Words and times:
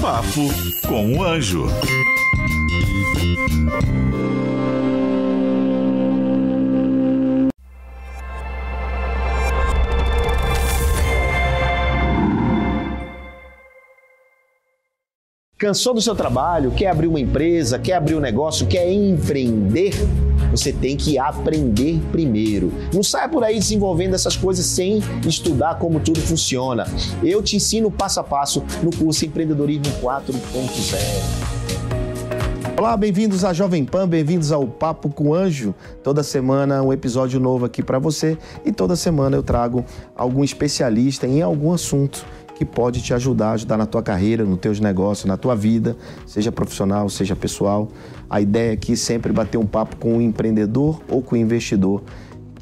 Papo 0.00 0.48
com 0.88 1.18
o 1.18 1.22
Anjo. 1.22 1.66
Cansou 15.58 15.92
do 15.92 16.00
seu 16.00 16.14
trabalho? 16.14 16.70
Quer 16.70 16.86
abrir 16.86 17.06
uma 17.06 17.20
empresa? 17.20 17.78
Quer 17.78 17.92
abrir 17.92 18.14
um 18.14 18.20
negócio? 18.20 18.66
Quer 18.66 18.90
empreender? 18.90 19.92
Você 20.50 20.72
tem 20.72 20.96
que 20.96 21.16
aprender 21.16 22.00
primeiro. 22.10 22.72
Não 22.92 23.02
saia 23.02 23.28
por 23.28 23.44
aí 23.44 23.58
desenvolvendo 23.58 24.14
essas 24.14 24.36
coisas 24.36 24.66
sem 24.66 25.00
estudar 25.26 25.78
como 25.78 26.00
tudo 26.00 26.20
funciona. 26.20 26.86
Eu 27.22 27.42
te 27.42 27.56
ensino 27.56 27.90
passo 27.90 28.18
a 28.20 28.24
passo 28.24 28.62
no 28.82 28.90
curso 28.90 29.24
Empreendedorismo 29.24 29.84
4.0. 30.02 31.50
Olá, 32.80 32.96
bem-vindos 32.96 33.44
à 33.44 33.52
Jovem 33.52 33.84
Pan, 33.84 34.08
bem-vindos 34.08 34.50
ao 34.50 34.66
Papo 34.66 35.10
com 35.10 35.34
Anjo. 35.34 35.74
Toda 36.02 36.22
semana 36.22 36.82
um 36.82 36.92
episódio 36.92 37.38
novo 37.38 37.66
aqui 37.66 37.82
para 37.82 37.98
você 37.98 38.38
e 38.64 38.72
toda 38.72 38.96
semana 38.96 39.36
eu 39.36 39.42
trago 39.42 39.84
algum 40.16 40.42
especialista 40.42 41.26
em 41.26 41.42
algum 41.42 41.72
assunto 41.72 42.24
que 42.60 42.64
pode 42.66 43.00
te 43.00 43.14
ajudar, 43.14 43.52
ajudar 43.52 43.78
na 43.78 43.86
tua 43.86 44.02
carreira, 44.02 44.44
nos 44.44 44.58
teus 44.58 44.80
negócios, 44.80 45.24
na 45.24 45.38
tua 45.38 45.56
vida, 45.56 45.96
seja 46.26 46.52
profissional, 46.52 47.08
seja 47.08 47.34
pessoal. 47.34 47.88
A 48.28 48.38
ideia 48.38 48.74
aqui 48.74 48.92
é 48.92 48.96
sempre 48.96 49.32
bater 49.32 49.56
um 49.56 49.64
papo 49.64 49.96
com 49.96 50.18
um 50.18 50.20
empreendedor 50.20 51.00
ou 51.08 51.22
com 51.22 51.36
um 51.36 51.38
investidor 51.38 52.02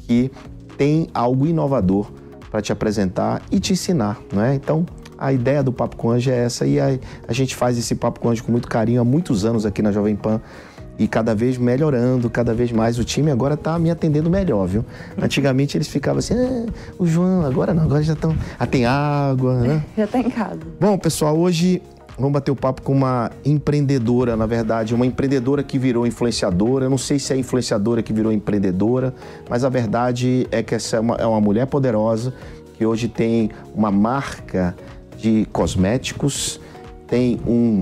que 0.07 0.31
tem 0.77 1.09
algo 1.13 1.45
inovador 1.45 2.09
para 2.49 2.61
te 2.61 2.71
apresentar 2.71 3.41
e 3.51 3.59
te 3.59 3.73
ensinar, 3.73 4.17
não 4.33 4.41
é? 4.41 4.55
Então, 4.55 4.85
a 5.17 5.33
ideia 5.33 5.61
do 5.61 5.73
Papo 5.73 5.97
com 5.97 6.11
Anjo 6.11 6.31
é 6.31 6.45
essa 6.45 6.65
e 6.65 6.79
a, 6.79 6.97
a 7.27 7.33
gente 7.33 7.53
faz 7.53 7.77
esse 7.77 7.93
Papo 7.93 8.21
com 8.21 8.29
Anjo 8.29 8.45
com 8.45 8.53
muito 8.53 8.69
carinho 8.69 9.01
há 9.01 9.03
muitos 9.03 9.43
anos 9.43 9.65
aqui 9.65 9.81
na 9.81 9.91
Jovem 9.91 10.15
Pan 10.15 10.39
e 10.99 11.07
cada 11.07 11.33
vez 11.33 11.57
melhorando, 11.57 12.29
cada 12.29 12.53
vez 12.53 12.73
mais. 12.73 12.99
O 12.99 13.05
time 13.05 13.31
agora 13.31 13.53
está 13.53 13.79
me 13.79 13.89
atendendo 13.89 14.29
melhor, 14.29 14.67
viu? 14.67 14.85
Antigamente 15.19 15.77
eles 15.77 15.87
ficavam 15.87 16.19
assim, 16.19 16.33
ah, 16.33 16.65
o 16.99 17.07
João, 17.07 17.45
agora 17.45 17.73
não, 17.73 17.83
agora 17.83 18.03
já 18.03 18.13
estão. 18.13 18.35
Ah, 18.59 18.67
tem 18.67 18.85
água, 18.85 19.55
né? 19.61 19.83
Já 19.97 20.03
está 20.03 20.19
em 20.19 20.29
casa. 20.29 20.59
Bom, 20.79 20.97
pessoal, 20.97 21.37
hoje 21.37 21.81
vamos 22.17 22.33
bater 22.33 22.51
o 22.51 22.55
papo 22.55 22.81
com 22.81 22.91
uma 22.91 23.31
empreendedora, 23.45 24.35
na 24.35 24.45
verdade, 24.45 24.93
uma 24.93 25.05
empreendedora 25.05 25.63
que 25.63 25.79
virou 25.79 26.05
influenciadora. 26.05 26.85
Eu 26.85 26.89
não 26.89 26.97
sei 26.97 27.17
se 27.17 27.31
é 27.31 27.37
influenciadora 27.37 28.03
que 28.03 28.11
virou 28.11 28.31
empreendedora, 28.31 29.13
mas 29.49 29.63
a 29.63 29.69
verdade 29.69 30.45
é 30.51 30.61
que 30.61 30.75
essa 30.75 30.97
é 30.97 30.99
uma, 30.99 31.15
é 31.15 31.25
uma 31.25 31.39
mulher 31.39 31.65
poderosa 31.67 32.33
que 32.77 32.85
hoje 32.85 33.07
tem 33.07 33.51
uma 33.73 33.91
marca 33.91 34.75
de 35.17 35.45
cosméticos, 35.51 36.59
tem 37.07 37.39
um, 37.45 37.81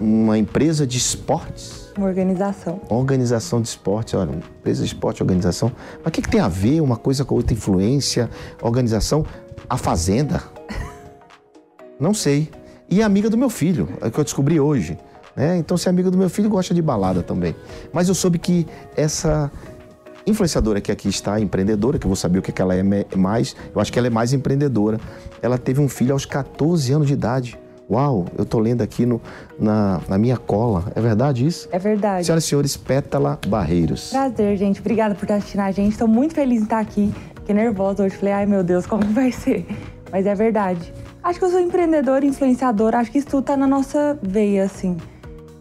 uma 0.00 0.38
empresa 0.38 0.86
de 0.86 0.98
esportes 0.98 1.85
uma 1.98 2.06
organização. 2.06 2.80
Organização 2.88 3.60
de 3.60 3.68
esporte, 3.68 4.16
olha, 4.16 4.30
empresa 4.30 4.82
de 4.82 4.86
esporte, 4.86 5.22
organização. 5.22 5.72
Mas 5.98 6.08
o 6.08 6.10
que, 6.10 6.22
que 6.22 6.28
tem 6.28 6.40
a 6.40 6.48
ver 6.48 6.80
uma 6.80 6.96
coisa 6.96 7.24
com 7.24 7.34
outra 7.34 7.54
influência, 7.54 8.30
organização? 8.62 9.24
A 9.68 9.76
Fazenda? 9.76 10.42
Não 11.98 12.12
sei. 12.12 12.50
E 12.88 13.00
é 13.00 13.04
amiga 13.04 13.28
do 13.28 13.36
meu 13.36 13.50
filho, 13.50 13.88
é 14.00 14.06
o 14.06 14.10
que 14.10 14.18
eu 14.18 14.24
descobri 14.24 14.60
hoje. 14.60 14.98
Né? 15.34 15.58
Então, 15.58 15.76
se 15.76 15.88
é 15.88 15.90
amiga 15.90 16.10
do 16.10 16.16
meu 16.16 16.30
filho, 16.30 16.48
gosta 16.48 16.72
de 16.72 16.80
balada 16.80 17.22
também. 17.22 17.54
Mas 17.92 18.08
eu 18.08 18.14
soube 18.14 18.38
que 18.38 18.66
essa 18.96 19.50
influenciadora 20.26 20.80
que 20.80 20.90
aqui 20.90 21.08
está, 21.08 21.38
empreendedora, 21.38 21.98
que 21.98 22.06
eu 22.06 22.08
vou 22.08 22.16
saber 22.16 22.38
o 22.38 22.42
que, 22.42 22.50
que 22.50 22.60
ela 22.60 22.74
é 22.74 22.82
mais, 23.16 23.54
eu 23.74 23.80
acho 23.80 23.92
que 23.92 23.98
ela 23.98 24.08
é 24.08 24.10
mais 24.10 24.32
empreendedora. 24.32 24.98
Ela 25.42 25.58
teve 25.58 25.80
um 25.80 25.88
filho 25.88 26.12
aos 26.12 26.24
14 26.24 26.92
anos 26.92 27.06
de 27.06 27.12
idade. 27.12 27.58
Uau, 27.88 28.24
eu 28.36 28.44
tô 28.44 28.58
lendo 28.58 28.82
aqui 28.82 29.06
no, 29.06 29.20
na, 29.58 30.00
na 30.08 30.18
minha 30.18 30.36
cola. 30.36 30.84
É 30.94 31.00
verdade 31.00 31.46
isso? 31.46 31.68
É 31.70 31.78
verdade. 31.78 32.26
Senhoras 32.26 32.44
e 32.44 32.48
senhores, 32.48 32.76
Pétala 32.76 33.38
Barreiros. 33.46 34.10
Prazer, 34.10 34.56
gente. 34.56 34.80
Obrigada 34.80 35.14
por 35.14 35.22
estar 35.22 35.36
assistindo 35.36 35.60
a 35.60 35.70
gente. 35.70 35.92
Estou 35.92 36.08
muito 36.08 36.34
feliz 36.34 36.60
em 36.60 36.64
estar 36.64 36.80
aqui. 36.80 37.14
Fiquei 37.36 37.54
nervosa 37.54 38.02
hoje. 38.02 38.16
Falei, 38.16 38.34
ai 38.34 38.46
meu 38.46 38.64
Deus, 38.64 38.86
como 38.86 39.06
que 39.06 39.12
vai 39.12 39.30
ser? 39.30 39.66
Mas 40.10 40.26
é 40.26 40.34
verdade. 40.34 40.92
Acho 41.22 41.38
que 41.38 41.44
eu 41.44 41.50
sou 41.50 41.60
empreendedora, 41.60 42.26
influenciadora. 42.26 42.98
Acho 42.98 43.12
que 43.12 43.18
isso 43.18 43.28
tudo 43.28 43.44
tá 43.44 43.56
na 43.56 43.68
nossa 43.68 44.18
veia, 44.20 44.64
assim. 44.64 44.96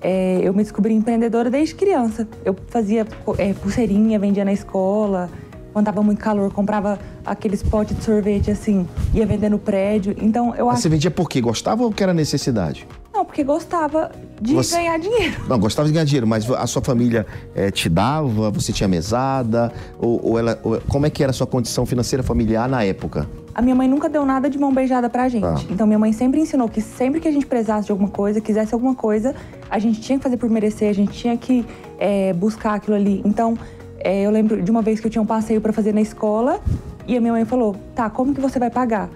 É, 0.02 0.40
eu 0.44 0.54
me 0.54 0.64
descobri 0.64 0.94
empreendedora 0.96 1.50
desde 1.50 1.76
criança. 1.76 2.28
Eu 2.44 2.56
fazia 2.68 3.06
é, 3.38 3.54
pulseirinha, 3.54 4.18
vendia 4.18 4.46
na 4.46 4.54
escola 4.54 5.30
quando 5.76 5.88
tava 5.88 6.02
muito 6.02 6.20
calor, 6.20 6.54
comprava 6.54 6.98
aqueles 7.26 7.62
potes 7.62 7.98
de 7.98 8.02
sorvete 8.06 8.50
assim, 8.50 8.88
ia 9.14 9.26
vender 9.26 9.50
no 9.50 9.60
prédio. 9.60 10.16
Então 10.18 10.56
eu 10.56 10.68
Mas 10.68 10.80
Você 10.80 10.88
vendia 10.88 11.12
por 11.12 11.28
quê? 11.28 11.42
Gostava 11.42 11.84
ou 11.84 11.92
que 11.92 12.02
era 12.02 12.14
necessidade? 12.14 12.88
Não, 13.14 13.26
porque 13.26 13.44
gostava 13.44 14.10
de 14.42 14.54
você... 14.54 14.78
ganhar 14.78 14.98
dinheiro. 14.98 15.36
Não, 15.50 15.60
gostava 15.60 15.86
de 15.86 15.94
ganhar 15.94 16.06
dinheiro, 16.06 16.26
mas 16.26 16.50
a 16.50 16.66
sua 16.66 16.82
família 16.82 17.26
é, 17.54 17.72
te 17.72 17.90
dava? 17.90 18.50
Você 18.52 18.72
tinha 18.72 18.88
mesada? 18.88 19.70
Ou, 20.00 20.22
ou 20.24 20.40
ela, 20.40 20.58
ou, 20.64 20.80
como 20.88 21.08
é 21.08 21.10
que 21.10 21.22
era 21.22 21.32
a 21.32 21.34
sua 21.34 21.46
condição 21.46 21.86
financeira 21.86 22.24
familiar 22.24 22.70
na 22.70 22.82
época? 22.86 23.28
A 23.54 23.62
minha 23.62 23.76
mãe 23.76 23.88
nunca 23.88 24.08
deu 24.08 24.26
nada 24.26 24.50
de 24.50 24.58
mão 24.58 24.74
beijada 24.74 25.10
pra 25.10 25.28
gente. 25.28 25.46
Ah. 25.46 25.56
Então 25.70 25.86
minha 25.86 26.00
mãe 26.00 26.14
sempre 26.14 26.40
ensinou 26.40 26.70
que 26.70 26.80
sempre 26.80 27.20
que 27.20 27.28
a 27.28 27.32
gente 27.32 27.46
precisasse 27.46 27.86
de 27.88 27.92
alguma 27.92 28.10
coisa, 28.10 28.40
quisesse 28.40 28.74
alguma 28.74 28.96
coisa, 28.96 29.36
a 29.70 29.78
gente 29.78 30.00
tinha 30.00 30.18
que 30.18 30.24
fazer 30.24 30.38
por 30.38 30.50
merecer, 30.50 30.90
a 30.90 30.94
gente 30.94 31.12
tinha 31.12 31.36
que 31.36 31.66
é, 31.98 32.32
buscar 32.32 32.76
aquilo 32.76 32.96
ali. 32.96 33.22
Então 33.26 33.58
é, 34.06 34.22
eu 34.22 34.30
lembro 34.30 34.62
de 34.62 34.70
uma 34.70 34.84
vez 34.84 35.00
que 35.00 35.08
eu 35.08 35.12
tinha 35.12 35.20
um 35.22 35.26
passeio 35.26 35.60
para 35.60 35.74
fazer 35.74 35.92
na 35.92 36.00
escola 36.00 36.62
e 37.08 37.18
a 37.18 37.20
minha 37.20 37.34
mãe 37.34 37.44
falou: 37.44 37.76
tá, 37.96 38.08
como 38.08 38.36
que 38.36 38.40
você 38.40 38.60
vai 38.60 38.70
pagar? 38.70 39.10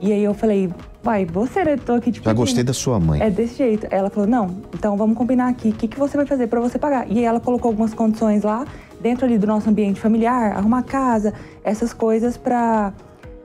E 0.00 0.10
aí 0.10 0.24
eu 0.24 0.32
falei: 0.32 0.72
vai, 1.02 1.26
você, 1.26 1.62
né? 1.62 1.76
Tô 1.76 1.92
aqui 1.92 2.10
tipo. 2.10 2.24
Já 2.24 2.32
gostei 2.32 2.64
da 2.64 2.72
sua 2.72 2.98
mãe. 2.98 3.20
É 3.20 3.28
desse 3.28 3.56
jeito. 3.56 3.86
Ela 3.90 4.08
falou: 4.08 4.26
não, 4.26 4.56
então 4.72 4.96
vamos 4.96 5.14
combinar 5.14 5.48
aqui. 5.48 5.68
O 5.68 5.72
que, 5.72 5.86
que 5.86 5.98
você 5.98 6.16
vai 6.16 6.24
fazer 6.24 6.46
para 6.46 6.58
você 6.58 6.78
pagar? 6.78 7.06
E 7.06 7.18
aí 7.18 7.24
ela 7.24 7.38
colocou 7.38 7.68
algumas 7.68 7.92
condições 7.92 8.42
lá, 8.42 8.64
dentro 8.98 9.26
ali 9.26 9.36
do 9.36 9.46
nosso 9.46 9.68
ambiente 9.68 10.00
familiar, 10.00 10.56
arrumar 10.56 10.84
casa, 10.84 11.34
essas 11.62 11.92
coisas 11.92 12.38
para 12.38 12.94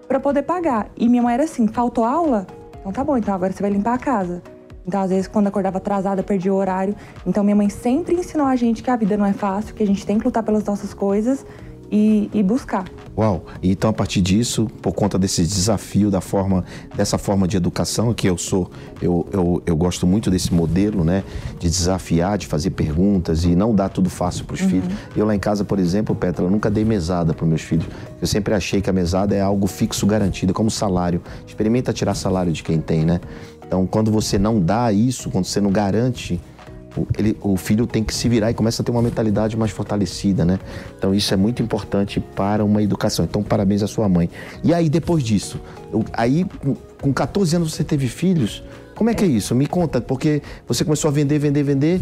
para 0.07 0.19
poder 0.21 0.43
pagar. 0.43 0.87
E 0.95 1.09
minha 1.09 1.21
mãe 1.21 1.33
era 1.33 1.43
assim: 1.43 1.67
faltou 1.67 2.05
aula? 2.05 2.47
Então 2.79 2.93
tá 2.93 3.03
bom, 3.03 3.17
então 3.17 3.35
agora 3.35 3.51
você 3.51 3.61
vai 3.61 3.71
limpar 3.71 3.95
a 3.95 3.97
casa. 3.97 4.41
Então, 4.87 5.01
às 5.01 5.09
vezes, 5.09 5.27
quando 5.27 5.47
acordava 5.47 5.77
atrasada, 5.77 6.21
perdia 6.21 6.53
o 6.53 6.57
horário. 6.57 6.95
Então, 7.25 7.43
minha 7.43 7.55
mãe 7.55 7.69
sempre 7.69 8.15
ensinou 8.15 8.45
a 8.45 8.55
gente 8.55 8.83
que 8.83 8.89
a 8.89 8.95
vida 8.95 9.17
não 9.17 9.25
é 9.25 9.33
fácil, 9.33 9.73
que 9.73 9.81
a 9.81 9.87
gente 9.87 10.05
tem 10.05 10.19
que 10.19 10.25
lutar 10.25 10.43
pelas 10.43 10.63
nossas 10.63 10.93
coisas 10.93 11.45
e, 11.91 12.29
e, 12.33 12.43
buscar. 12.43 12.85
Uau! 13.17 13.45
Então, 13.61 13.89
a 13.89 13.93
partir 13.93 14.21
disso, 14.21 14.67
por 14.81 14.93
conta 14.93 15.17
desse 15.17 15.41
desafio, 15.43 16.11
da 16.11 16.19
forma, 16.19 16.65
dessa 16.95 17.17
forma 17.17 17.47
de 17.47 17.55
educação 17.55 18.13
que 18.13 18.27
eu 18.27 18.37
sou, 18.37 18.69
eu, 19.01 19.25
eu, 19.31 19.63
eu 19.65 19.75
gosto 19.75 20.05
muito 20.05 20.29
desse 20.29 20.53
modelo, 20.53 21.03
né? 21.03 21.23
De 21.59 21.69
desafiar, 21.69 22.37
de 22.37 22.47
fazer 22.47 22.71
perguntas 22.71 23.45
e 23.45 23.55
não 23.55 23.73
dar 23.73 23.89
tudo 23.89 24.09
fácil 24.09 24.45
para 24.45 24.55
os 24.55 24.61
uhum. 24.61 24.69
filhos. 24.69 24.93
Eu 25.15 25.25
lá 25.25 25.35
em 25.35 25.39
casa, 25.39 25.63
por 25.63 25.79
exemplo, 25.79 26.15
Petra, 26.15 26.45
eu 26.45 26.49
nunca 26.49 26.69
dei 26.69 26.83
mesada 26.83 27.33
para 27.33 27.45
meus 27.45 27.61
filhos. 27.61 27.87
Eu 28.19 28.27
sempre 28.27 28.53
achei 28.53 28.81
que 28.81 28.89
a 28.89 28.93
mesada 28.93 29.35
é 29.35 29.41
algo 29.41 29.67
fixo, 29.67 30.05
garantido, 30.05 30.53
como 30.53 30.69
salário. 30.69 31.21
Experimenta 31.47 31.93
tirar 31.93 32.15
salário 32.15 32.51
de 32.51 32.63
quem 32.63 32.81
tem, 32.81 33.05
né? 33.05 33.21
Então, 33.67 33.85
quando 33.85 34.11
você 34.11 34.37
não 34.37 34.59
dá 34.59 34.91
isso, 34.91 35.29
quando 35.29 35.45
você 35.45 35.59
não 35.59 35.71
garante, 35.71 36.39
ele, 37.17 37.37
o 37.41 37.57
filho 37.57 37.85
tem 37.85 38.03
que 38.03 38.13
se 38.13 38.29
virar 38.29 38.51
e 38.51 38.53
começa 38.53 38.81
a 38.81 38.85
ter 38.85 38.91
uma 38.91 39.01
mentalidade 39.01 39.57
mais 39.57 39.71
fortalecida, 39.71 40.45
né? 40.45 40.59
Então, 40.97 41.13
isso 41.13 41.33
é 41.33 41.37
muito 41.37 41.61
importante 41.61 42.19
para 42.19 42.63
uma 42.63 42.81
educação. 42.81 43.25
Então, 43.25 43.43
parabéns 43.43 43.83
à 43.83 43.87
sua 43.87 44.07
mãe. 44.07 44.29
E 44.63 44.73
aí, 44.73 44.89
depois 44.89 45.23
disso, 45.23 45.59
eu, 45.91 46.05
aí, 46.13 46.45
com 47.01 47.13
14 47.13 47.55
anos 47.55 47.73
você 47.73 47.83
teve 47.83 48.07
filhos, 48.07 48.63
como 48.95 49.09
é 49.09 49.13
que 49.13 49.23
é 49.23 49.27
isso? 49.27 49.53
Me 49.53 49.67
conta, 49.67 49.99
porque 49.99 50.41
você 50.67 50.83
começou 50.85 51.09
a 51.09 51.11
vender, 51.11 51.39
vender, 51.39 51.63
vender. 51.63 52.01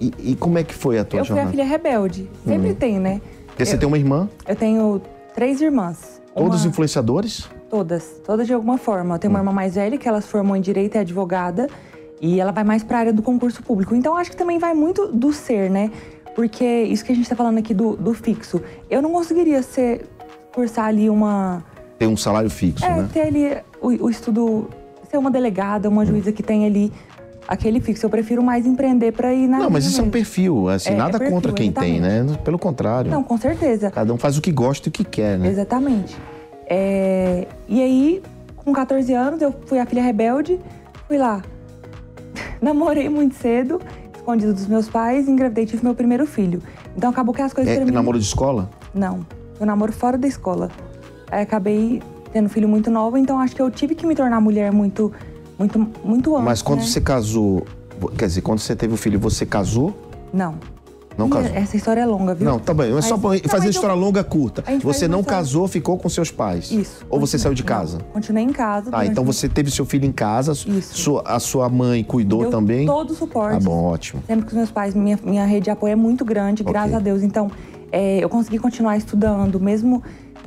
E, 0.00 0.12
e 0.18 0.36
como 0.36 0.58
é 0.58 0.64
que 0.64 0.74
foi 0.74 0.98
a 0.98 1.04
tua 1.04 1.20
eu 1.20 1.24
jornada? 1.24 1.48
Eu 1.48 1.52
fui 1.52 1.62
a 1.62 1.64
filha 1.64 1.76
rebelde. 1.76 2.28
Sempre 2.44 2.70
hum. 2.70 2.74
tem, 2.74 2.98
né? 2.98 3.20
Porque 3.46 3.64
você 3.64 3.76
tem 3.76 3.86
uma 3.86 3.98
irmã? 3.98 4.28
Eu 4.46 4.54
tenho 4.54 5.00
três 5.34 5.60
irmãs. 5.60 6.20
Todos 6.38 6.62
uma... 6.62 6.68
influenciadores? 6.68 7.48
Todas, 7.68 8.20
todas 8.24 8.46
de 8.46 8.52
alguma 8.52 8.78
forma. 8.78 9.16
Eu 9.16 9.18
tenho 9.18 9.32
uma 9.32 9.40
hum. 9.40 9.42
irmã 9.42 9.52
mais 9.52 9.74
velha 9.74 9.98
que 9.98 10.08
ela 10.08 10.20
se 10.20 10.28
formou 10.28 10.56
em 10.56 10.60
direito 10.60 10.94
e 10.94 10.98
é 10.98 11.00
advogada 11.00 11.68
e 12.20 12.40
ela 12.40 12.52
vai 12.52 12.64
mais 12.64 12.82
para 12.82 12.96
a 12.96 13.00
área 13.00 13.12
do 13.12 13.22
concurso 13.22 13.62
público. 13.62 13.94
Então 13.94 14.16
acho 14.16 14.30
que 14.30 14.36
também 14.36 14.58
vai 14.58 14.74
muito 14.74 15.06
do 15.08 15.32
ser, 15.32 15.70
né? 15.70 15.90
Porque 16.34 16.64
isso 16.64 17.04
que 17.04 17.12
a 17.12 17.14
gente 17.14 17.24
está 17.24 17.34
falando 17.34 17.58
aqui 17.58 17.74
do, 17.74 17.96
do, 17.96 18.14
fixo, 18.14 18.62
eu 18.88 19.02
não 19.02 19.10
conseguiria 19.10 19.62
ser 19.62 20.06
cursar 20.54 20.86
ali 20.86 21.10
uma 21.10 21.64
ter 21.98 22.06
um 22.06 22.16
salário 22.16 22.48
fixo, 22.48 22.84
é, 22.84 22.94
né? 22.94 23.08
ter 23.12 23.22
ali 23.22 23.56
o, 23.80 24.04
o 24.04 24.10
estudo, 24.10 24.70
ser 25.10 25.18
uma 25.18 25.32
delegada, 25.32 25.88
uma 25.88 26.06
juíza 26.06 26.30
que 26.30 26.44
tem 26.44 26.64
ali 26.64 26.92
aquele 27.48 27.80
fixo. 27.80 28.04
Eu 28.04 28.10
prefiro 28.10 28.42
mais 28.42 28.66
empreender 28.66 29.12
para 29.12 29.32
ir 29.32 29.48
na. 29.48 29.58
Não, 29.58 29.70
mas 29.70 29.84
isso 29.84 29.94
mesmo. 29.94 30.04
é 30.04 30.08
um 30.08 30.10
perfil, 30.10 30.68
assim, 30.68 30.90
é, 30.90 30.94
nada 30.94 31.16
é 31.16 31.18
perfil, 31.18 31.34
contra 31.34 31.52
quem 31.52 31.68
exatamente. 31.68 31.92
tem, 31.92 32.00
né? 32.00 32.38
Pelo 32.44 32.58
contrário. 32.58 33.10
Não, 33.10 33.22
com 33.24 33.38
certeza. 33.38 33.90
Cada 33.90 34.12
um 34.12 34.18
faz 34.18 34.36
o 34.36 34.42
que 34.42 34.52
gosta 34.52 34.88
e 34.88 34.90
o 34.90 34.92
que 34.92 35.02
quer, 35.02 35.38
né? 35.38 35.48
Exatamente. 35.48 36.16
É, 36.66 37.46
e 37.66 37.80
aí, 37.80 38.22
com 38.54 38.72
14 38.72 39.10
anos, 39.14 39.40
eu 39.40 39.54
fui 39.64 39.78
a 39.78 39.86
filha 39.86 40.02
rebelde, 40.02 40.60
fui 41.06 41.16
lá. 41.16 41.42
Namorei 42.60 43.08
muito 43.08 43.34
cedo, 43.36 43.80
escondido 44.14 44.52
dos 44.52 44.66
meus 44.66 44.88
pais, 44.88 45.26
e 45.26 45.30
engravidei 45.30 45.64
tive 45.64 45.82
meu 45.82 45.94
primeiro 45.94 46.26
filho. 46.26 46.62
Então 46.94 47.08
acabou 47.08 47.34
que 47.34 47.40
as 47.40 47.54
coisas. 47.54 47.74
É, 47.74 47.84
namoro 47.86 48.18
de 48.18 48.24
escola? 48.24 48.68
Não. 48.92 49.26
Eu 49.58 49.66
namoro 49.66 49.92
fora 49.92 50.18
da 50.18 50.28
escola. 50.28 50.70
Aí 51.30 51.42
acabei 51.42 52.02
tendo 52.32 52.48
filho 52.48 52.68
muito 52.68 52.90
novo, 52.90 53.16
então 53.16 53.40
acho 53.40 53.56
que 53.56 53.62
eu 53.62 53.70
tive 53.70 53.94
que 53.94 54.06
me 54.06 54.14
tornar 54.14 54.40
mulher 54.40 54.70
muito 54.70 55.12
Muito, 55.58 55.86
muito 56.04 56.34
antes. 56.34 56.44
Mas 56.44 56.62
quando 56.62 56.80
né? 56.80 56.86
você 56.86 57.00
casou, 57.00 57.64
quer 58.16 58.26
dizer, 58.26 58.40
quando 58.42 58.58
você 58.60 58.76
teve 58.76 58.94
o 58.94 58.96
filho, 58.96 59.18
você 59.18 59.44
casou? 59.44 59.92
Não. 60.32 60.54
Não 61.16 61.26
Ih, 61.26 61.30
casou? 61.30 61.50
Essa 61.56 61.76
história 61.76 62.00
é 62.02 62.06
longa, 62.06 62.32
viu? 62.32 62.44
Não, 62.48 62.60
tá 62.60 62.72
bem. 62.72 62.96
É 62.96 63.02
só 63.02 63.16
Mas- 63.16 63.20
pra 63.20 63.30
Não, 63.30 63.50
fazer 63.50 63.66
mas 63.66 63.74
história 63.74 63.92
eu- 63.94 63.98
longa 63.98 64.22
curta. 64.22 64.62
Você 64.84 65.08
não 65.08 65.24
casou, 65.24 65.66
ficou 65.66 65.98
com 65.98 66.08
seus 66.08 66.30
pais. 66.30 66.70
Isso. 66.70 67.04
Ou 67.10 67.18
você 67.18 67.36
saiu 67.36 67.54
de 67.54 67.62
não, 67.62 67.66
casa? 67.66 67.98
continuei 68.12 68.44
em 68.44 68.52
casa. 68.52 68.88
Durante 68.92 69.10
então 69.10 69.24
você 69.24 69.48
teve 69.48 69.68
seu 69.68 69.84
filho 69.84 70.04
em 70.04 70.12
casa, 70.12 70.52
Isso. 70.52 70.96
sua- 70.96 71.22
a 71.26 71.40
sua 71.40 71.68
mãe 71.68 72.04
cuidou 72.04 72.42
Deu 72.42 72.50
também? 72.52 72.86
todo 72.86 73.10
o 73.10 73.14
suporte. 73.16 73.58
Tá 73.58 73.68
bom, 73.68 73.82
ótimo. 73.82 74.22
Sempre 74.28 74.42
com 74.44 74.50
os 74.50 74.56
meus 74.56 74.70
pais, 74.70 74.94
minha, 74.94 75.18
minha 75.24 75.44
rede 75.44 75.64
de 75.64 75.70
apoio 75.70 75.90
é 75.92 75.96
muito 75.96 76.24
grande, 76.24 76.62
graças 76.62 76.94
a 76.94 77.00
Deus. 77.00 77.24
Então, 77.24 77.50
é, 77.90 78.22
eu 78.22 78.28
consegui 78.28 78.60
continuar 78.60 78.96
estudando, 78.96 79.58
mesmo 79.58 80.00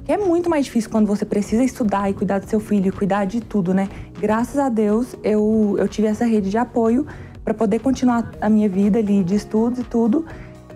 que 0.04 0.12
é 0.12 0.18
muito 0.18 0.50
mais 0.50 0.66
difícil 0.66 0.90
quando 0.90 1.08
você 1.08 1.26
precisa 1.26 1.64
estudar 1.64 2.10
e 2.10 2.14
cuidar 2.14 2.40
do 2.40 2.48
seu 2.48 2.60
filho, 2.60 2.88
e 2.88 2.92
cuidar 2.92 3.26
de 3.26 3.42
tudo, 3.42 3.74
né? 3.74 3.90
Graças 4.20 4.58
a 4.58 4.70
Deus, 4.70 5.16
eu, 5.24 5.76
eu 5.78 5.88
tive 5.88 6.08
essa 6.08 6.26
rede 6.26 6.50
de 6.50 6.58
apoio 6.58 7.06
para 7.44 7.54
poder 7.54 7.80
continuar 7.80 8.32
a 8.40 8.50
minha 8.50 8.70
vida 8.70 9.00
ali 9.00 9.24
de 9.24 9.36
estudos 9.36 9.80
e 9.80 9.84
tudo, 9.84 10.26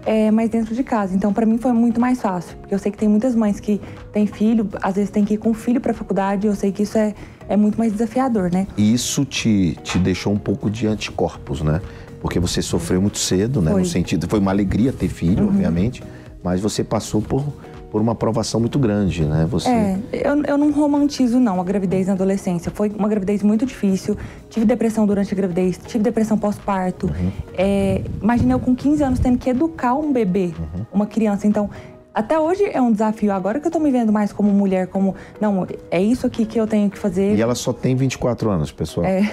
é, 0.05 0.29
mas 0.29 0.49
dentro 0.49 0.75
de 0.75 0.83
casa. 0.83 1.15
Então, 1.15 1.33
para 1.33 1.45
mim 1.45 1.57
foi 1.57 1.71
muito 1.73 1.99
mais 1.99 2.21
fácil, 2.21 2.55
porque 2.57 2.73
eu 2.73 2.79
sei 2.79 2.91
que 2.91 2.97
tem 2.97 3.09
muitas 3.09 3.35
mães 3.35 3.59
que 3.59 3.81
têm 4.13 4.27
filho, 4.27 4.69
às 4.81 4.95
vezes 4.95 5.09
tem 5.09 5.25
que 5.25 5.33
ir 5.33 5.37
com 5.37 5.49
o 5.49 5.53
filho 5.53 5.81
para 5.81 5.91
a 5.91 5.95
faculdade, 5.95 6.47
eu 6.47 6.55
sei 6.55 6.71
que 6.71 6.83
isso 6.83 6.97
é, 6.97 7.13
é 7.49 7.57
muito 7.57 7.77
mais 7.77 7.91
desafiador, 7.91 8.51
né? 8.51 8.67
E 8.77 8.93
isso 8.93 9.25
te, 9.25 9.77
te 9.83 9.97
deixou 9.97 10.31
um 10.31 10.37
pouco 10.37 10.69
de 10.69 10.87
anticorpos, 10.87 11.61
né? 11.61 11.81
Porque 12.21 12.39
você 12.39 12.61
sofreu 12.61 13.01
muito 13.01 13.17
cedo, 13.17 13.61
né? 13.61 13.71
Foi. 13.71 13.81
Uhum. 13.81 13.85
No 13.85 13.91
sentido, 13.91 14.27
foi 14.27 14.39
uma 14.39 14.51
alegria 14.51 14.93
ter 14.93 15.09
filho, 15.09 15.47
obviamente, 15.47 16.03
mas 16.43 16.61
você 16.61 16.83
passou 16.83 17.21
por, 17.21 17.43
por 17.91 18.01
uma 18.01 18.11
aprovação 18.11 18.59
muito 18.59 18.77
grande, 18.77 19.23
né? 19.25 19.45
Você 19.49 19.69
É, 19.69 19.97
eu, 20.11 20.43
eu 20.43 20.57
não 20.57 20.71
romantizo 20.71 21.39
não 21.39 21.59
a 21.61 21.63
gravidez 21.63 22.07
na 22.07 22.13
adolescência. 22.13 22.71
Foi 22.71 22.89
uma 22.89 23.07
gravidez 23.07 23.41
muito 23.43 23.65
difícil. 23.65 24.17
Tive 24.49 24.65
depressão 24.65 25.05
durante 25.05 25.33
a 25.33 25.37
gravidez, 25.37 25.79
tive 25.85 26.03
depressão 26.03 26.37
pós-parto. 26.37 27.09
É, 27.57 28.01
imagina 28.21 28.53
eu 28.53 28.59
com 28.59 28.75
15 28.75 29.03
anos 29.03 29.19
tendo 29.19 29.37
que 29.37 29.49
educar 29.49 29.93
um 29.93 30.11
bebê, 30.11 30.53
uma 30.91 31.05
criança. 31.05 31.47
Então, 31.47 31.69
até 32.13 32.39
hoje 32.39 32.63
é 32.71 32.81
um 32.81 32.91
desafio. 32.91 33.31
Agora 33.31 33.59
que 33.59 33.67
eu 33.67 33.71
tô 33.71 33.79
me 33.79 33.91
vendo 33.91 34.11
mais 34.11 34.31
como 34.31 34.49
mulher, 34.51 34.87
como 34.87 35.15
não, 35.39 35.67
é 35.91 36.01
isso 36.01 36.25
aqui 36.25 36.45
que 36.45 36.59
eu 36.59 36.67
tenho 36.67 36.89
que 36.89 36.97
fazer. 36.97 37.35
E 37.35 37.41
ela 37.41 37.55
só 37.55 37.73
tem 37.73 37.95
24 37.95 38.49
anos, 38.49 38.71
pessoal. 38.71 39.05
É. 39.05 39.31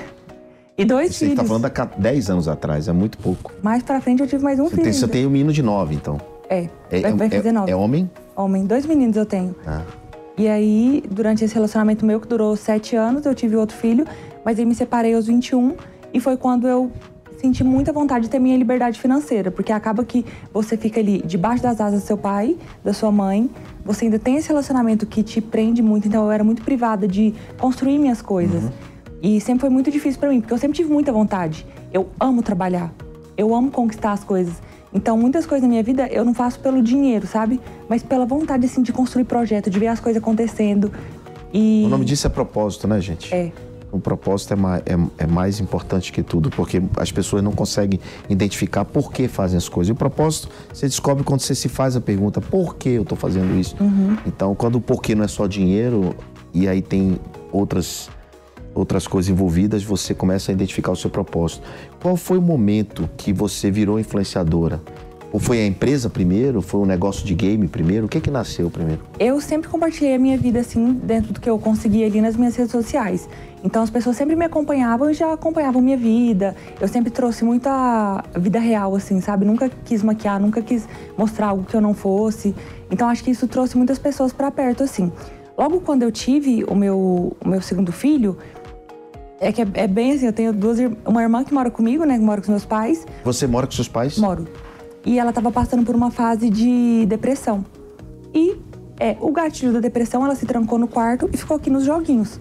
E 0.76 0.84
dois 0.84 1.14
Você 1.14 1.26
filhos. 1.26 1.36
tá 1.36 1.44
falando 1.44 1.66
há 1.66 1.84
10 1.84 2.30
anos 2.30 2.48
atrás, 2.48 2.88
é 2.88 2.92
muito 2.92 3.18
pouco. 3.18 3.52
Mais 3.62 3.82
pra 3.82 4.00
frente 4.00 4.20
eu 4.20 4.26
tive 4.26 4.42
mais 4.42 4.58
um 4.58 4.64
Você 4.64 4.70
filho. 4.70 4.82
tem, 4.84 4.92
você 4.92 5.06
tem 5.06 5.26
um 5.26 5.30
menino 5.30 5.52
de 5.52 5.62
9, 5.62 5.94
então. 5.94 6.18
É, 6.48 6.68
vai, 7.00 7.12
vai 7.12 7.30
fazer 7.30 7.52
nove. 7.52 7.70
é 7.70 7.76
homem? 7.76 8.10
Homem, 8.36 8.64
dois 8.64 8.86
meninos 8.86 9.16
eu 9.16 9.26
tenho. 9.26 9.54
Ah. 9.66 9.82
E 10.36 10.48
aí, 10.48 11.02
durante 11.10 11.44
esse 11.44 11.54
relacionamento 11.54 12.06
meu, 12.06 12.18
que 12.18 12.26
durou 12.26 12.56
sete 12.56 12.96
anos, 12.96 13.26
eu 13.26 13.34
tive 13.34 13.56
outro 13.56 13.76
filho, 13.76 14.06
mas 14.44 14.58
aí 14.58 14.64
me 14.64 14.74
separei 14.74 15.14
aos 15.14 15.26
21 15.26 15.76
e 16.12 16.20
foi 16.20 16.36
quando 16.36 16.66
eu 16.66 16.90
senti 17.42 17.64
muita 17.64 17.92
vontade 17.92 18.26
de 18.26 18.30
ter 18.30 18.38
minha 18.38 18.56
liberdade 18.56 19.00
financeira, 19.00 19.50
porque 19.50 19.72
acaba 19.72 20.04
que 20.04 20.24
você 20.52 20.76
fica 20.76 21.00
ali 21.00 21.20
debaixo 21.22 21.62
das 21.62 21.80
asas 21.80 22.02
do 22.02 22.06
seu 22.06 22.16
pai, 22.16 22.56
da 22.84 22.92
sua 22.92 23.10
mãe, 23.10 23.50
você 23.84 24.04
ainda 24.04 24.18
tem 24.18 24.36
esse 24.36 24.48
relacionamento 24.48 25.04
que 25.06 25.24
te 25.24 25.40
prende 25.40 25.82
muito, 25.82 26.06
então 26.06 26.24
eu 26.24 26.30
era 26.30 26.44
muito 26.44 26.62
privada 26.62 27.08
de 27.08 27.34
construir 27.58 27.98
minhas 27.98 28.22
coisas. 28.22 28.62
E 29.20 29.40
sempre 29.40 29.62
foi 29.62 29.70
muito 29.70 29.90
difícil 29.90 30.20
pra 30.20 30.28
mim, 30.28 30.40
porque 30.40 30.54
eu 30.54 30.58
sempre 30.58 30.76
tive 30.76 30.92
muita 30.92 31.12
vontade. 31.12 31.66
Eu 31.92 32.08
amo 32.18 32.42
trabalhar, 32.42 32.92
eu 33.36 33.54
amo 33.54 33.70
conquistar 33.70 34.12
as 34.12 34.22
coisas. 34.22 34.54
Então, 34.94 35.16
muitas 35.16 35.46
coisas 35.46 35.62
na 35.62 35.68
minha 35.68 35.82
vida 35.82 36.06
eu 36.08 36.24
não 36.24 36.34
faço 36.34 36.60
pelo 36.60 36.82
dinheiro, 36.82 37.26
sabe? 37.26 37.60
Mas 37.88 38.02
pela 38.02 38.26
vontade, 38.26 38.66
assim, 38.66 38.82
de 38.82 38.92
construir 38.92 39.24
projeto, 39.24 39.70
de 39.70 39.78
ver 39.78 39.88
as 39.88 40.00
coisas 40.00 40.22
acontecendo. 40.22 40.92
E... 41.52 41.84
O 41.86 41.88
nome 41.88 42.04
disso 42.04 42.26
é 42.26 42.30
propósito, 42.30 42.86
né, 42.86 43.00
gente? 43.00 43.34
É. 43.34 43.52
O 43.90 44.00
propósito 44.00 44.54
é 44.54 44.56
mais, 44.56 44.82
é, 44.86 45.24
é 45.24 45.26
mais 45.26 45.60
importante 45.60 46.10
que 46.12 46.22
tudo, 46.22 46.48
porque 46.48 46.82
as 46.96 47.12
pessoas 47.12 47.42
não 47.42 47.52
conseguem 47.52 48.00
identificar 48.28 48.86
por 48.86 49.12
que 49.12 49.28
fazem 49.28 49.58
as 49.58 49.68
coisas. 49.68 49.90
E 49.90 49.92
o 49.92 49.94
propósito 49.94 50.48
você 50.72 50.86
descobre 50.86 51.22
quando 51.22 51.40
você 51.40 51.54
se 51.54 51.68
faz 51.68 51.94
a 51.94 52.00
pergunta: 52.00 52.40
por 52.40 52.76
que 52.76 52.88
eu 52.88 53.02
estou 53.02 53.18
fazendo 53.18 53.54
isso? 53.60 53.76
Então, 54.26 54.54
quando 54.54 54.76
o 54.76 54.80
porquê 54.80 55.14
não 55.14 55.24
é 55.24 55.28
só 55.28 55.46
dinheiro, 55.46 56.16
e 56.54 56.66
aí 56.66 56.80
tem 56.80 57.18
outras, 57.52 58.08
outras 58.74 59.06
coisas 59.06 59.30
envolvidas, 59.30 59.82
você 59.84 60.14
começa 60.14 60.50
a 60.50 60.52
identificar 60.52 60.92
o 60.92 60.96
seu 60.96 61.10
propósito. 61.10 61.62
Qual 62.00 62.16
foi 62.16 62.38
o 62.38 62.42
momento 62.42 63.08
que 63.16 63.32
você 63.32 63.70
virou 63.70 63.98
influenciadora? 63.98 64.80
Ou 65.32 65.40
foi 65.40 65.62
a 65.62 65.66
empresa 65.66 66.10
primeiro? 66.10 66.60
Foi 66.60 66.78
um 66.80 66.84
negócio 66.84 67.24
de 67.24 67.34
game 67.34 67.66
primeiro? 67.66 68.04
O 68.04 68.08
que 68.08 68.20
que 68.20 68.30
nasceu 68.30 68.70
primeiro? 68.70 69.00
Eu 69.18 69.40
sempre 69.40 69.66
compartilhei 69.66 70.14
a 70.14 70.18
minha 70.18 70.36
vida, 70.36 70.60
assim, 70.60 70.92
dentro 70.92 71.32
do 71.32 71.40
que 71.40 71.48
eu 71.48 71.58
conseguia 71.58 72.04
ali 72.04 72.20
nas 72.20 72.36
minhas 72.36 72.54
redes 72.54 72.70
sociais. 72.70 73.26
Então, 73.64 73.82
as 73.82 73.88
pessoas 73.88 74.14
sempre 74.14 74.36
me 74.36 74.44
acompanhavam 74.44 75.10
e 75.10 75.14
já 75.14 75.32
acompanhavam 75.32 75.80
minha 75.80 75.96
vida. 75.96 76.54
Eu 76.78 76.86
sempre 76.86 77.10
trouxe 77.10 77.46
muita 77.46 78.22
vida 78.36 78.58
real, 78.58 78.94
assim, 78.94 79.22
sabe? 79.22 79.46
Nunca 79.46 79.70
quis 79.86 80.02
maquiar, 80.02 80.38
nunca 80.38 80.60
quis 80.60 80.86
mostrar 81.16 81.46
algo 81.48 81.64
que 81.64 81.74
eu 81.74 81.80
não 81.80 81.94
fosse. 81.94 82.54
Então, 82.90 83.08
acho 83.08 83.24
que 83.24 83.30
isso 83.30 83.48
trouxe 83.48 83.74
muitas 83.74 83.98
pessoas 83.98 84.34
pra 84.34 84.50
perto, 84.50 84.82
assim. 84.82 85.10
Logo 85.56 85.80
quando 85.80 86.02
eu 86.02 86.12
tive 86.12 86.62
o 86.64 86.74
meu, 86.74 87.34
o 87.42 87.48
meu 87.48 87.62
segundo 87.62 87.90
filho, 87.90 88.36
é 89.42 89.52
que 89.52 89.60
é, 89.60 89.66
é 89.74 89.86
bem 89.88 90.12
assim, 90.12 90.26
eu 90.26 90.32
tenho 90.32 90.52
duas, 90.52 90.78
uma 91.04 91.20
irmã 91.20 91.42
que 91.42 91.52
mora 91.52 91.70
comigo, 91.70 92.04
né, 92.04 92.16
que 92.16 92.24
mora 92.24 92.40
com 92.40 92.44
os 92.44 92.48
meus 92.48 92.64
pais, 92.64 93.04
Você 93.24 93.46
mora 93.46 93.66
com 93.66 93.72
seus 93.72 93.88
pais? 93.88 94.16
Moro. 94.16 94.46
E 95.04 95.18
ela 95.18 95.32
tava 95.32 95.50
passando 95.50 95.84
por 95.84 95.96
uma 95.96 96.10
fase 96.12 96.48
de 96.48 97.04
depressão. 97.06 97.64
E 98.32 98.56
é, 99.00 99.16
o 99.20 99.32
gatilho 99.32 99.72
da 99.72 99.80
depressão, 99.80 100.24
ela 100.24 100.36
se 100.36 100.46
trancou 100.46 100.78
no 100.78 100.86
quarto 100.86 101.28
e 101.32 101.36
ficou 101.36 101.56
aqui 101.56 101.68
nos 101.68 101.84
joguinhos. 101.84 102.38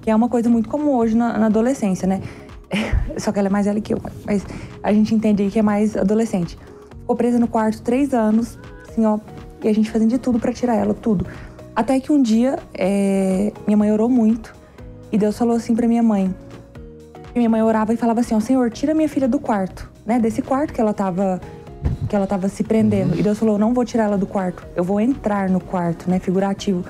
Que 0.00 0.10
é 0.10 0.14
uma 0.14 0.28
coisa 0.28 0.48
muito 0.48 0.68
comum 0.68 0.94
hoje 0.94 1.16
na, 1.16 1.36
na 1.36 1.46
adolescência, 1.46 2.06
né? 2.06 2.22
Só 3.18 3.32
que 3.32 3.38
ela 3.40 3.48
é 3.48 3.50
mais 3.50 3.66
velha 3.66 3.80
que 3.80 3.92
eu, 3.92 3.98
mas 4.24 4.46
a 4.80 4.92
gente 4.92 5.12
entende 5.12 5.42
aí 5.42 5.50
que 5.50 5.58
é 5.58 5.62
mais 5.62 5.96
adolescente. 5.96 6.56
Ficou 7.00 7.16
presa 7.16 7.38
no 7.38 7.48
quarto 7.48 7.82
três 7.82 8.14
anos, 8.14 8.56
assim, 8.88 9.04
ó, 9.04 9.18
e 9.62 9.68
a 9.68 9.74
gente 9.74 9.90
fazendo 9.90 10.10
de 10.10 10.18
tudo 10.18 10.38
pra 10.38 10.52
tirar 10.52 10.76
ela, 10.76 10.94
tudo. 10.94 11.26
Até 11.74 11.98
que 11.98 12.12
um 12.12 12.22
dia, 12.22 12.60
é, 12.72 13.52
minha 13.66 13.76
mãe 13.76 13.90
orou 13.90 14.08
muito 14.08 14.54
e 15.10 15.18
Deus 15.18 15.36
falou 15.36 15.56
assim 15.56 15.74
pra 15.74 15.88
minha 15.88 16.02
mãe: 16.02 16.34
minha 17.34 17.50
mãe 17.50 17.62
orava 17.62 17.92
e 17.92 17.96
falava 17.96 18.20
assim: 18.20 18.34
ó, 18.34 18.40
Senhor, 18.40 18.70
tira 18.70 18.94
minha 18.94 19.08
filha 19.08 19.28
do 19.28 19.38
quarto, 19.38 19.90
né? 20.06 20.18
Desse 20.18 20.42
quarto 20.42 20.72
que 20.72 20.80
ela 20.80 20.92
tava 20.94 21.40
que 22.08 22.14
ela 22.14 22.26
tava 22.26 22.48
se 22.48 22.62
prendendo. 22.62 23.18
E 23.18 23.22
Deus 23.22 23.38
falou: 23.38 23.58
não 23.58 23.74
vou 23.74 23.84
tirar 23.84 24.04
ela 24.04 24.18
do 24.18 24.26
quarto, 24.26 24.66
eu 24.76 24.84
vou 24.84 25.00
entrar 25.00 25.48
no 25.48 25.60
quarto, 25.60 26.08
né? 26.08 26.18
Figurativo. 26.18 26.84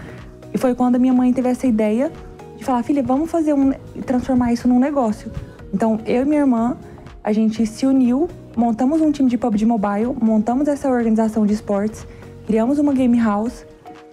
E 0.53 0.59
foi 0.59 0.75
quando 0.75 0.97
a 0.97 0.99
minha 0.99 1.13
mãe 1.13 1.33
teve 1.33 1.49
essa 1.49 1.67
ideia 1.67 2.13
de 2.57 2.65
falar: 2.65 2.83
filha, 2.83 3.03
vamos 3.03 3.31
fazer 3.31 3.53
um. 3.55 3.73
transformar 4.07 4.53
isso 4.53 4.69
num 4.69 4.79
negócio. 4.79 5.31
Então, 5.73 5.99
eu 6.07 6.23
e 6.23 6.25
minha 6.25 6.41
irmã, 6.41 6.77
a 7.23 7.33
gente 7.33 7.67
se 7.67 7.85
uniu, 7.85 8.29
montamos 8.57 9.01
um 9.01 9.11
time 9.11 9.29
de 9.29 9.37
PUBG 9.37 9.67
Mobile, 9.67 10.15
montamos 10.21 10.69
essa 10.69 10.89
organização 10.89 11.45
de 11.45 11.53
esportes, 11.53 12.07
criamos 12.47 12.79
uma 12.79 12.93
game 12.93 13.19
house. 13.19 13.67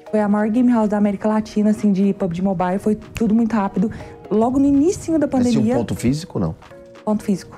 Foi 0.09 0.19
a 0.19 0.27
maior 0.27 0.49
game 0.49 0.71
house 0.71 0.89
da 0.89 0.97
América 0.97 1.29
Latina, 1.29 1.69
assim, 1.69 1.91
de 1.91 2.13
PUBG 2.13 2.41
Mobile. 2.41 2.79
Foi 2.79 2.95
tudo 2.95 3.33
muito 3.33 3.55
rápido. 3.55 3.91
Logo 4.31 4.57
no 4.57 4.65
início 4.65 5.11
da 5.19 5.27
Mas 5.27 5.41
tinha 5.41 5.43
pandemia 5.53 5.75
um 5.75 5.77
ponto 5.79 5.93
físico, 5.95 6.39
não? 6.39 6.55
ponto 7.03 7.23
físico, 7.23 7.57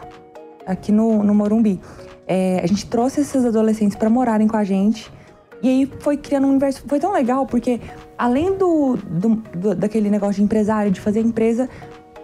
aqui 0.65 0.91
no, 0.91 1.21
no 1.23 1.33
Morumbi. 1.35 1.79
É, 2.27 2.61
a 2.63 2.67
gente 2.67 2.85
trouxe 2.87 3.21
esses 3.21 3.45
adolescentes 3.45 3.95
para 3.95 4.09
morarem 4.09 4.47
com 4.47 4.57
a 4.57 4.63
gente. 4.63 5.11
E 5.61 5.69
aí 5.69 5.91
foi 5.99 6.17
criando 6.17 6.47
um 6.47 6.49
universo. 6.49 6.83
Foi 6.87 6.99
tão 6.99 7.11
legal, 7.13 7.45
porque 7.45 7.79
além 8.17 8.57
do, 8.57 8.97
do- 8.97 9.35
do- 9.55 9.75
daquele 9.75 10.09
negócio 10.09 10.35
de 10.35 10.43
empresário, 10.43 10.91
de 10.91 10.99
fazer 10.99 11.21
empresa, 11.21 11.69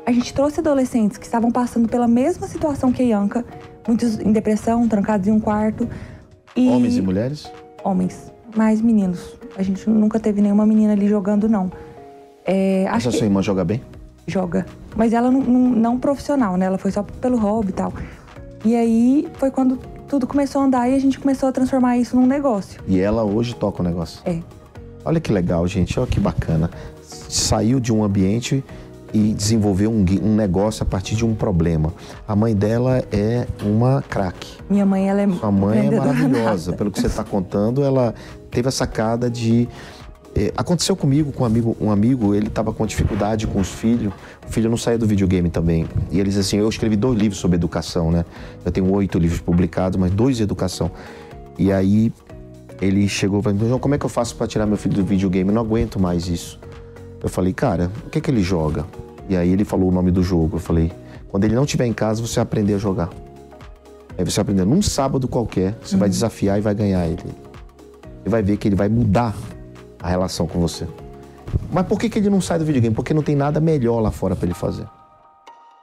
a 0.06 0.12
gente 0.12 0.34
trouxe 0.34 0.60
adolescentes 0.62 1.18
que 1.18 1.26
estavam 1.26 1.52
passando 1.52 1.88
pela 1.88 2.08
mesma 2.08 2.48
situação 2.48 2.92
que 2.92 3.02
a 3.04 3.06
Ianca, 3.06 3.46
muitos 3.88 4.20
em 4.20 4.32
depressão, 4.32 4.88
trancados 4.88 5.28
em 5.28 5.32
um 5.32 5.40
quarto. 5.40 5.88
E 6.56 6.68
Homens 6.70 6.98
e 6.98 7.02
mulheres? 7.02 7.52
Homens, 7.84 8.32
mais 8.56 8.82
meninos. 8.82 9.38
A 9.56 9.62
gente 9.64 9.88
nunca 9.90 10.20
teve 10.20 10.42
nenhuma 10.42 10.66
menina 10.66 10.94
ali 10.94 11.08
jogando, 11.08 11.48
não. 11.48 11.72
É, 12.46 12.84
Essa 12.86 13.12
que 13.12 13.18
sua 13.18 13.26
irmã 13.28 13.42
joga 13.42 13.64
bem? 13.64 13.82
Joga. 14.30 14.66
Mas 14.96 15.14
ela 15.14 15.30
não, 15.32 15.42
não, 15.42 15.60
não 15.70 16.00
profissional, 16.00 16.56
né? 16.58 16.66
Ela 16.66 16.78
foi 16.78 16.92
só 16.92 17.04
pelo 17.04 17.38
hobby 17.38 17.70
e 17.70 17.74
tal. 17.74 17.94
E 18.64 18.76
aí 18.76 19.28
foi 19.36 19.52
quando 19.52 19.78
tudo 20.08 20.26
começou 20.26 20.62
a 20.62 20.66
andar 20.66 20.90
e 20.90 20.96
a 20.96 21.00
gente 21.00 21.20
começou 21.20 21.50
a 21.50 21.52
transformar 21.52 21.98
isso 21.98 22.16
num 22.16 22.26
negócio. 22.26 22.82
E 22.88 23.00
ela 23.00 23.24
hoje 23.24 23.56
toca 23.56 23.82
o 23.82 23.86
negócio. 23.86 24.22
É. 24.26 24.40
Olha 25.06 25.20
que 25.20 25.32
legal, 25.32 25.66
gente. 25.68 26.00
Olha 26.00 26.08
que 26.08 26.20
bacana. 26.20 26.70
Saiu 27.02 27.80
de 27.80 27.94
um 27.94 28.04
ambiente 28.04 28.64
e 29.14 29.34
desenvolveu 29.34 29.90
um, 29.92 30.06
um 30.24 30.36
negócio 30.36 30.84
a 30.84 30.86
partir 30.86 31.16
de 31.16 31.26
um 31.26 31.34
problema. 31.34 31.94
A 32.28 32.36
mãe 32.36 32.56
dela 32.56 33.04
é 33.12 33.48
uma 33.64 34.04
craque. 34.08 34.58
Minha 34.70 34.86
mãe, 34.86 35.10
ela 35.10 35.22
é 35.22 35.28
Sua 35.30 35.52
mãe 35.52 35.88
é 35.88 35.92
maravilhosa. 35.92 36.72
nata. 36.72 36.78
Pelo 36.78 36.92
que 36.92 37.00
você 37.00 37.08
está 37.08 37.24
contando, 37.24 37.84
ela 37.84 38.14
teve 38.52 38.68
a 38.68 38.72
sacada 38.72 39.30
de. 39.30 39.68
Eh, 40.40 40.54
aconteceu 40.56 40.96
comigo, 40.96 41.34
com 41.34 41.44
um 41.44 41.46
amigo, 41.46 41.76
um 41.82 41.92
amigo, 41.92 42.34
ele 42.34 42.48
estava 42.48 42.72
com 42.72 42.86
dificuldade 42.86 43.46
com 43.46 43.60
os 43.60 43.68
filhos. 43.68 44.14
O 44.48 44.50
filho 44.50 44.70
não 44.70 44.78
saía 44.78 44.98
do 44.98 45.06
videogame 45.06 45.50
também. 45.50 45.86
E 46.10 46.18
ele 46.18 46.30
disse 46.30 46.40
assim: 46.40 46.58
Eu 46.58 46.70
escrevi 46.70 46.96
dois 46.96 47.20
livros 47.20 47.42
sobre 47.42 47.58
educação, 47.58 48.10
né? 48.10 48.24
Eu 48.64 48.72
tenho 48.72 48.90
oito 48.94 49.20
livros 49.20 49.42
publicados, 49.42 50.00
mas 50.00 50.12
dois 50.12 50.38
de 50.38 50.44
educação. 50.44 50.90
E 51.58 51.74
aí 51.74 52.14
ele 52.82 53.06
chegou 53.10 53.44
para 53.44 53.52
mim: 53.52 53.68
João, 53.68 53.80
como 53.80 53.96
é 53.96 53.98
que 53.98 54.06
eu 54.06 54.10
faço 54.10 54.34
para 54.38 54.48
tirar 54.48 54.66
meu 54.66 54.78
filho 54.78 54.96
do 54.96 55.04
videogame? 55.04 55.50
Eu 55.50 55.56
não 55.56 55.62
aguento 55.62 56.00
mais 56.00 56.30
isso. 56.30 56.58
Eu 57.22 57.28
falei: 57.28 57.52
Cara, 57.52 57.92
o 58.08 58.10
que, 58.10 58.22
que 58.22 58.32
ele 58.32 58.42
joga? 58.42 58.86
E 59.28 59.36
aí 59.36 59.52
ele 59.52 59.66
falou 59.66 59.90
o 59.90 59.92
nome 59.92 60.10
do 60.10 60.24
jogo. 60.24 60.56
Eu 60.56 60.62
falei: 60.62 60.90
Quando 61.28 61.44
ele 61.44 61.56
não 61.56 61.66
estiver 61.66 61.86
em 61.86 61.94
casa, 61.94 62.26
você 62.26 62.40
aprender 62.40 62.76
a 62.76 62.78
jogar. 62.78 63.10
Aí 64.18 64.24
você 64.24 64.40
aprender 64.40 64.66
num 64.66 64.82
sábado 64.82 65.28
qualquer, 65.28 65.78
você 65.84 65.98
vai 65.98 66.08
desafiar 66.08 66.58
e 66.58 66.62
vai 66.62 66.74
ganhar 66.74 67.06
ele. 67.06 67.24
Você 68.24 68.30
vai 68.30 68.42
ver 68.42 68.56
que 68.56 68.70
ele 68.70 68.76
vai 68.76 68.88
mudar 68.88 69.36
a 70.02 70.08
relação 70.08 70.48
com 70.48 70.60
você. 70.60 70.88
Mas 71.72 71.86
por 71.86 72.00
que, 72.00 72.10
que 72.10 72.20
ele 72.20 72.30
não 72.30 72.42
sai 72.42 72.60
do 72.60 72.66
videogame? 72.66 72.96
Porque 72.96 73.14
não 73.14 73.24
tem 73.24 73.36
nada 73.36 73.60
melhor 73.60 74.00
lá 74.00 74.12
fora 74.12 74.36
para 74.36 74.46
ele 74.46 74.54
fazer. 74.54 74.86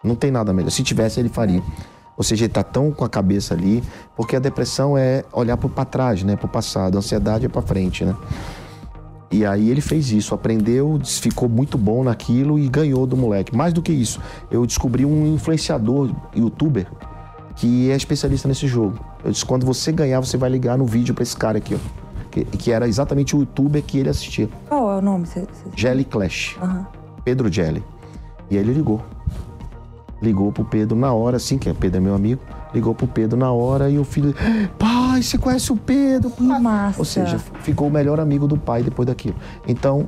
Não 0.02 0.14
tem 0.14 0.30
nada 0.30 0.52
melhor. 0.52 0.70
Se 0.70 0.82
tivesse, 0.82 1.20
ele 1.20 1.28
faria. 1.28 1.62
Ou 2.16 2.25
seja, 2.25 2.44
ele 2.44 2.52
tá 2.52 2.62
tão 2.62 2.90
com 2.90 3.04
a 3.04 3.08
cabeça 3.08 3.52
ali, 3.52 3.82
porque 4.16 4.37
a 4.37 4.38
depressão 4.38 4.96
é 4.96 5.25
olhar 5.32 5.56
para 5.56 5.85
trás, 5.85 6.23
né, 6.23 6.35
para 6.35 6.46
o 6.46 6.49
passado, 6.49 6.96
a 6.96 6.99
ansiedade 6.99 7.44
é 7.44 7.49
para 7.49 7.61
frente, 7.61 8.04
né? 8.04 8.16
E 9.30 9.44
aí 9.44 9.68
ele 9.70 9.80
fez 9.80 10.11
isso, 10.12 10.35
aprendeu, 10.35 10.99
ficou 11.04 11.49
muito 11.49 11.76
bom 11.76 12.04
naquilo 12.04 12.58
e 12.58 12.68
ganhou 12.68 13.06
do 13.06 13.16
moleque. 13.16 13.54
Mais 13.54 13.73
do 13.73 13.82
que 13.82 13.92
isso, 13.92 14.20
eu 14.50 14.64
descobri 14.64 15.04
um 15.04 15.35
influenciador, 15.35 16.11
youtuber, 16.35 16.87
que 17.56 17.90
é 17.90 17.96
especialista 17.96 18.49
nesse 18.49 18.66
jogo. 18.66 18.99
Eu 19.23 19.32
disse, 19.32 19.44
quando 19.44 19.66
você 19.66 19.92
ganhar, 19.92 20.20
você 20.20 20.37
vai 20.38 20.49
ligar 20.49 20.78
no 20.78 20.87
vídeo 20.87 21.14
para 21.14 21.23
esse 21.23 21.37
cara 21.37 21.58
aqui, 21.58 21.75
ó. 21.75 22.05
Que, 22.37 22.45
que, 22.45 22.71
era 22.71 22.87
exatamente 22.87 23.35
o 23.35 23.40
youtuber 23.40 23.83
que 23.83 23.99
ele 23.99 24.11
assistia. 24.11 24.47
Qual 24.69 24.93
é 24.93 24.99
o 24.99 25.00
nome? 25.00 25.26
Cê, 25.26 25.40
cê... 25.40 25.71
Jelly 25.75 26.05
Clash. 26.05 26.59
Uhum. 26.61 26.85
Pedro 27.25 27.50
Jelly. 27.50 27.83
E 28.50 28.59
aí 28.59 28.62
ele 28.62 28.75
ligou. 28.75 29.00
Ligou 30.21 30.52
pro 30.52 30.64
Pedro 30.64 30.95
na 30.99 31.14
hora, 31.14 31.38
assim, 31.38 31.57
que 31.57 31.73
Pedro 31.73 31.97
é 31.97 32.00
meu 32.00 32.14
amigo. 32.14 32.43
Ligou 32.75 32.95
pro 32.95 33.07
Pedro 33.07 33.38
na 33.38 33.50
hora 33.50 33.88
e 33.88 33.99
o 33.99 34.05
filho. 34.05 34.35
Pai, 34.78 35.23
você 35.23 35.38
conhece 35.38 35.73
o 35.73 35.76
Pedro? 35.76 36.31
Que 36.31 36.43
massa. 36.43 36.99
Ou 36.99 37.07
seja, 37.07 37.38
ficou 37.62 37.88
o 37.88 37.90
melhor 37.90 38.21
amigo 38.21 38.47
do 38.47 38.59
pai 38.59 38.83
depois 38.83 39.07
daquilo. 39.07 39.37
Então, 39.66 40.07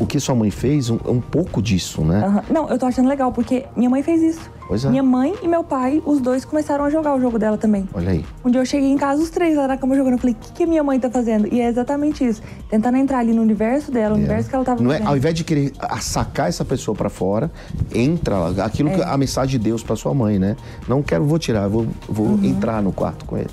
o 0.00 0.06
que 0.06 0.18
sua 0.20 0.34
mãe 0.34 0.50
fez, 0.50 0.90
um, 0.90 0.98
um 1.06 1.20
pouco 1.20 1.62
disso, 1.62 2.02
né? 2.02 2.26
Uhum. 2.26 2.54
Não, 2.54 2.68
eu 2.68 2.78
tô 2.78 2.86
achando 2.86 3.08
legal, 3.08 3.32
porque 3.32 3.64
minha 3.76 3.90
mãe 3.90 4.02
fez 4.02 4.22
isso. 4.22 4.50
Pois 4.68 4.84
é. 4.84 4.90
Minha 4.90 5.02
mãe 5.02 5.34
e 5.42 5.48
meu 5.48 5.62
pai, 5.62 6.02
os 6.04 6.20
dois 6.20 6.44
começaram 6.44 6.84
a 6.84 6.90
jogar 6.90 7.14
o 7.14 7.20
jogo 7.20 7.38
dela 7.38 7.56
também. 7.56 7.88
Olha 7.94 8.10
aí. 8.10 8.24
Um 8.44 8.50
dia 8.50 8.60
eu 8.60 8.66
cheguei 8.66 8.90
em 8.90 8.98
casa, 8.98 9.22
os 9.22 9.30
três 9.30 9.56
lá 9.56 9.68
na 9.68 9.76
cama 9.76 9.94
jogando. 9.94 10.14
Eu 10.14 10.18
falei, 10.18 10.34
o 10.34 10.38
que, 10.38 10.52
que 10.52 10.66
minha 10.66 10.82
mãe 10.82 10.98
tá 10.98 11.08
fazendo? 11.08 11.52
E 11.52 11.60
é 11.60 11.68
exatamente 11.68 12.24
isso. 12.24 12.42
Tentando 12.68 12.96
entrar 12.96 13.18
ali 13.18 13.32
no 13.32 13.42
universo 13.42 13.92
dela, 13.92 14.14
o 14.14 14.18
universo 14.18 14.48
que 14.48 14.54
ela 14.56 14.64
tava 14.64 14.82
Não 14.82 14.92
é, 14.92 15.00
ao 15.02 15.16
invés 15.16 15.34
de 15.34 15.44
querer 15.44 15.72
sacar 16.00 16.48
essa 16.48 16.64
pessoa 16.64 16.96
pra 16.96 17.08
fora, 17.08 17.50
entra 17.94 18.38
lá. 18.38 18.64
Aquilo 18.64 18.90
que 18.90 19.02
a 19.02 19.16
mensagem 19.16 19.58
de 19.58 19.64
Deus 19.64 19.82
pra 19.82 19.94
sua 19.94 20.12
mãe, 20.12 20.38
né? 20.38 20.56
Não 20.88 21.02
quero, 21.02 21.24
vou 21.24 21.38
tirar, 21.38 21.68
vou, 21.68 21.86
vou 22.08 22.38
entrar 22.42 22.82
no 22.82 22.92
quarto 22.92 23.24
com 23.24 23.36
ele. 23.36 23.50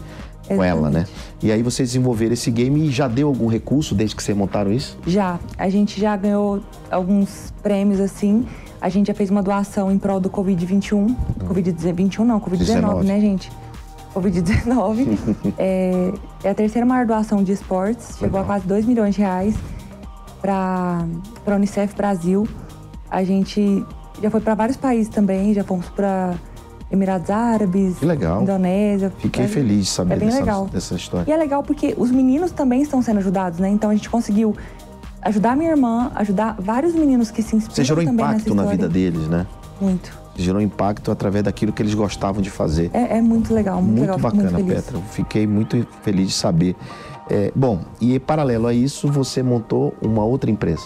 Com 0.47 0.63
ela, 0.63 0.89
né? 0.89 1.05
E 1.41 1.51
aí 1.51 1.63
vocês 1.63 1.89
desenvolveram 1.89 2.33
esse 2.33 2.51
game 2.51 2.87
e 2.87 2.91
já 2.91 3.07
deu 3.07 3.27
algum 3.27 3.47
recurso 3.47 3.95
desde 3.95 4.15
que 4.15 4.23
vocês 4.23 4.37
montaram 4.37 4.71
isso? 4.71 4.97
Já. 5.07 5.39
A 5.57 5.69
gente 5.69 5.99
já 5.99 6.15
ganhou 6.15 6.61
alguns 6.91 7.53
prêmios 7.61 7.99
assim. 7.99 8.45
A 8.81 8.89
gente 8.89 9.07
já 9.07 9.13
fez 9.13 9.29
uma 9.29 9.41
doação 9.41 9.91
em 9.91 9.97
prol 9.97 10.19
do 10.19 10.29
Covid-21. 10.29 11.15
Covid-21 11.47 12.19
não, 12.19 12.39
Covid-19, 12.39 12.57
19. 12.57 13.07
né, 13.07 13.19
gente? 13.21 13.51
Covid-19. 14.13 15.17
é, 15.57 16.11
é 16.43 16.49
a 16.49 16.53
terceira 16.53 16.85
maior 16.85 17.05
doação 17.05 17.43
de 17.43 17.53
esportes. 17.53 18.17
Chegou 18.17 18.39
a 18.39 18.41
Legal. 18.41 18.45
quase 18.45 18.67
2 18.67 18.85
milhões 18.85 19.15
de 19.15 19.21
reais 19.21 19.55
para 20.41 21.05
a 21.47 21.55
Unicef 21.55 21.95
Brasil. 21.95 22.45
A 23.09 23.23
gente 23.23 23.85
já 24.21 24.29
foi 24.29 24.41
para 24.41 24.55
vários 24.55 24.77
países 24.77 25.07
também. 25.07 25.53
Já 25.53 25.63
fomos 25.63 25.87
para 25.89 26.35
Emirados 26.93 27.31
Árabes, 27.31 27.97
Que 27.97 28.05
legal. 28.05 28.43
Indonésia. 28.43 29.11
Fiquei 29.17 29.45
É- 29.45 29.47
feliz 29.47 29.85
de 29.85 29.91
saber 29.91 30.13
é 30.13 30.17
bem 30.17 30.27
dessa, 30.29 30.39
legal. 30.41 30.67
dessa 30.71 30.93
história. 30.93 31.27
e 31.27 31.33
é 31.33 31.35
legal 31.37 31.63
porque 31.63 31.95
os 31.97 32.11
meninos 32.11 32.51
também 32.51 32.83
estão 32.83 33.01
sendo 33.01 33.17
ajudados, 33.17 33.57
né? 33.57 33.67
Então 33.69 33.89
a 33.89 33.95
gente 33.95 34.07
conseguiu 34.11 34.55
ajudar 35.23 35.55
minha 35.57 35.71
irmã, 35.71 36.11
ajudar 36.13 36.55
vários 36.59 36.93
meninos 36.93 37.31
que 37.31 37.41
se 37.41 37.55
inspiram 37.55 37.75
Você 37.75 37.83
gerou 37.83 38.03
também 38.05 38.23
impacto 38.23 38.53
na 38.53 38.65
vida 38.65 38.87
deles, 38.87 39.27
né? 39.27 39.47
Muito. 39.81 40.21
Gerou 40.35 40.61
impacto 40.61 41.11
através 41.11 41.43
daquilo 41.43 41.71
que 41.73 41.81
eles 41.81 41.95
gostavam 41.95 42.41
de 42.43 42.51
fazer. 42.51 42.91
É, 42.93 43.17
é 43.17 43.21
muito 43.21 43.51
legal, 43.53 43.77
muito, 43.81 43.87
Muito 43.97 44.01
legal. 44.01 44.19
bacana, 44.19 44.51
muito 44.51 44.65
feliz. 44.67 44.83
Petra. 44.85 44.99
Fiquei 45.09 45.47
muito 45.47 45.87
feliz 46.03 46.27
de 46.27 46.33
saber. 46.33 46.75
É, 47.29 47.51
bom, 47.55 47.79
e 47.99 48.19
paralelo 48.19 48.67
a 48.67 48.73
isso, 48.73 49.07
você 49.11 49.41
montou 49.41 49.95
uma 49.99 50.23
outra 50.23 50.51
empresa. 50.51 50.83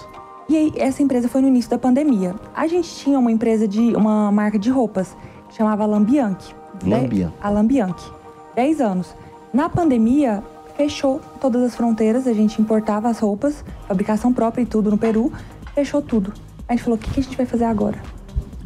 E 0.48 0.56
aí, 0.56 0.74
essa 0.78 1.04
empresa 1.04 1.28
foi 1.28 1.42
no 1.42 1.48
início 1.50 1.70
da 1.70 1.78
pandemia. 1.78 2.34
A 2.56 2.66
gente 2.68 2.88
tinha 2.96 3.20
uma 3.20 3.30
empresa 3.32 3.68
de 3.68 3.94
uma 3.96 4.32
marca 4.32 4.58
de 4.58 4.70
roupas 4.70 5.14
chamava 5.50 5.86
Lambianchi. 5.86 6.56
Lambian. 6.86 7.34
A 7.42 7.50
Lambianchi. 7.50 8.12
10 8.56 8.82
anos. 8.82 9.16
Na 9.54 9.70
pandemia, 9.70 10.44
fechou 10.76 11.20
todas 11.42 11.64
as 11.64 11.76
fronteiras, 11.76 12.28
a 12.28 12.34
gente 12.34 12.62
importava 12.62 13.10
as 13.10 13.20
roupas, 13.20 13.66
fabricação 13.88 14.32
própria 14.32 14.62
e 14.62 14.66
tudo 14.66 14.92
no 14.92 14.98
Peru, 14.98 15.32
fechou 15.74 16.02
tudo. 16.02 16.34
A 16.68 16.74
gente 16.74 16.84
falou: 16.84 16.98
o 16.98 17.02
que, 17.02 17.12
que 17.12 17.20
a 17.20 17.24
gente 17.24 17.36
vai 17.36 17.46
fazer 17.46 17.66
agora? 17.66 18.02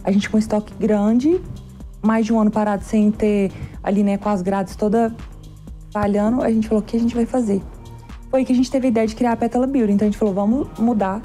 A 0.03 0.11
gente 0.11 0.29
com 0.29 0.37
estoque 0.37 0.73
grande, 0.79 1.39
mais 2.01 2.25
de 2.25 2.33
um 2.33 2.39
ano 2.39 2.51
parado 2.51 2.83
sem 2.83 3.11
ter 3.11 3.51
ali, 3.83 4.03
né, 4.03 4.17
com 4.17 4.29
as 4.29 4.41
grades 4.41 4.75
toda 4.75 5.15
falhando, 5.91 6.41
a 6.41 6.49
gente 6.49 6.67
falou: 6.67 6.83
o 6.83 6.85
que 6.85 6.97
a 6.97 6.99
gente 6.99 7.15
vai 7.15 7.25
fazer? 7.25 7.61
Foi 8.29 8.43
que 8.43 8.51
a 8.51 8.55
gente 8.55 8.71
teve 8.71 8.87
a 8.87 8.89
ideia 8.89 9.07
de 9.07 9.15
criar 9.15 9.33
a 9.33 9.35
Pétala 9.35 9.67
Beauty. 9.67 9.93
Então 9.93 10.07
a 10.07 10.11
gente 10.11 10.17
falou: 10.17 10.33
vamos 10.33 10.67
mudar 10.79 11.21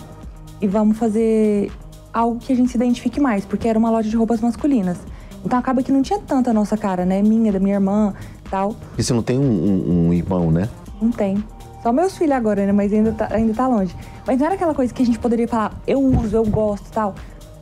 e 0.60 0.66
vamos 0.66 0.98
fazer 0.98 1.70
algo 2.12 2.38
que 2.38 2.52
a 2.52 2.56
gente 2.56 2.70
se 2.70 2.76
identifique 2.76 3.20
mais, 3.20 3.44
porque 3.44 3.68
era 3.68 3.78
uma 3.78 3.90
loja 3.90 4.08
de 4.08 4.16
roupas 4.16 4.40
masculinas. 4.40 4.98
Então 5.46 5.58
acaba 5.58 5.82
que 5.82 5.92
não 5.92 6.02
tinha 6.02 6.18
tanta 6.18 6.52
nossa 6.52 6.76
cara, 6.76 7.06
né? 7.06 7.22
Minha, 7.22 7.52
da 7.52 7.60
minha 7.60 7.76
irmã 7.76 8.12
tal. 8.50 8.74
Porque 8.88 9.02
você 9.02 9.14
não 9.14 9.22
tem 9.22 9.38
um, 9.38 9.42
um- 9.42 10.08
um 10.08 10.12
irmão, 10.12 10.50
né? 10.50 10.68
Não 11.00 11.10
tem. 11.10 11.42
Só 11.82 11.92
meus 11.92 12.16
filhos 12.18 12.32
agora, 12.34 12.66
né? 12.66 12.72
Mas 12.72 12.92
ainda 12.92 13.12
tá, 13.12 13.28
ainda 13.30 13.54
tá 13.54 13.66
longe. 13.68 13.94
Mas 14.26 14.38
não 14.38 14.46
era 14.46 14.56
aquela 14.56 14.74
coisa 14.74 14.92
que 14.92 15.02
a 15.02 15.06
gente 15.06 15.18
poderia 15.20 15.46
falar, 15.46 15.72
eu 15.86 16.00
uso, 16.00 16.36
eu 16.36 16.44
gosto 16.44 16.90
tal. 16.90 17.14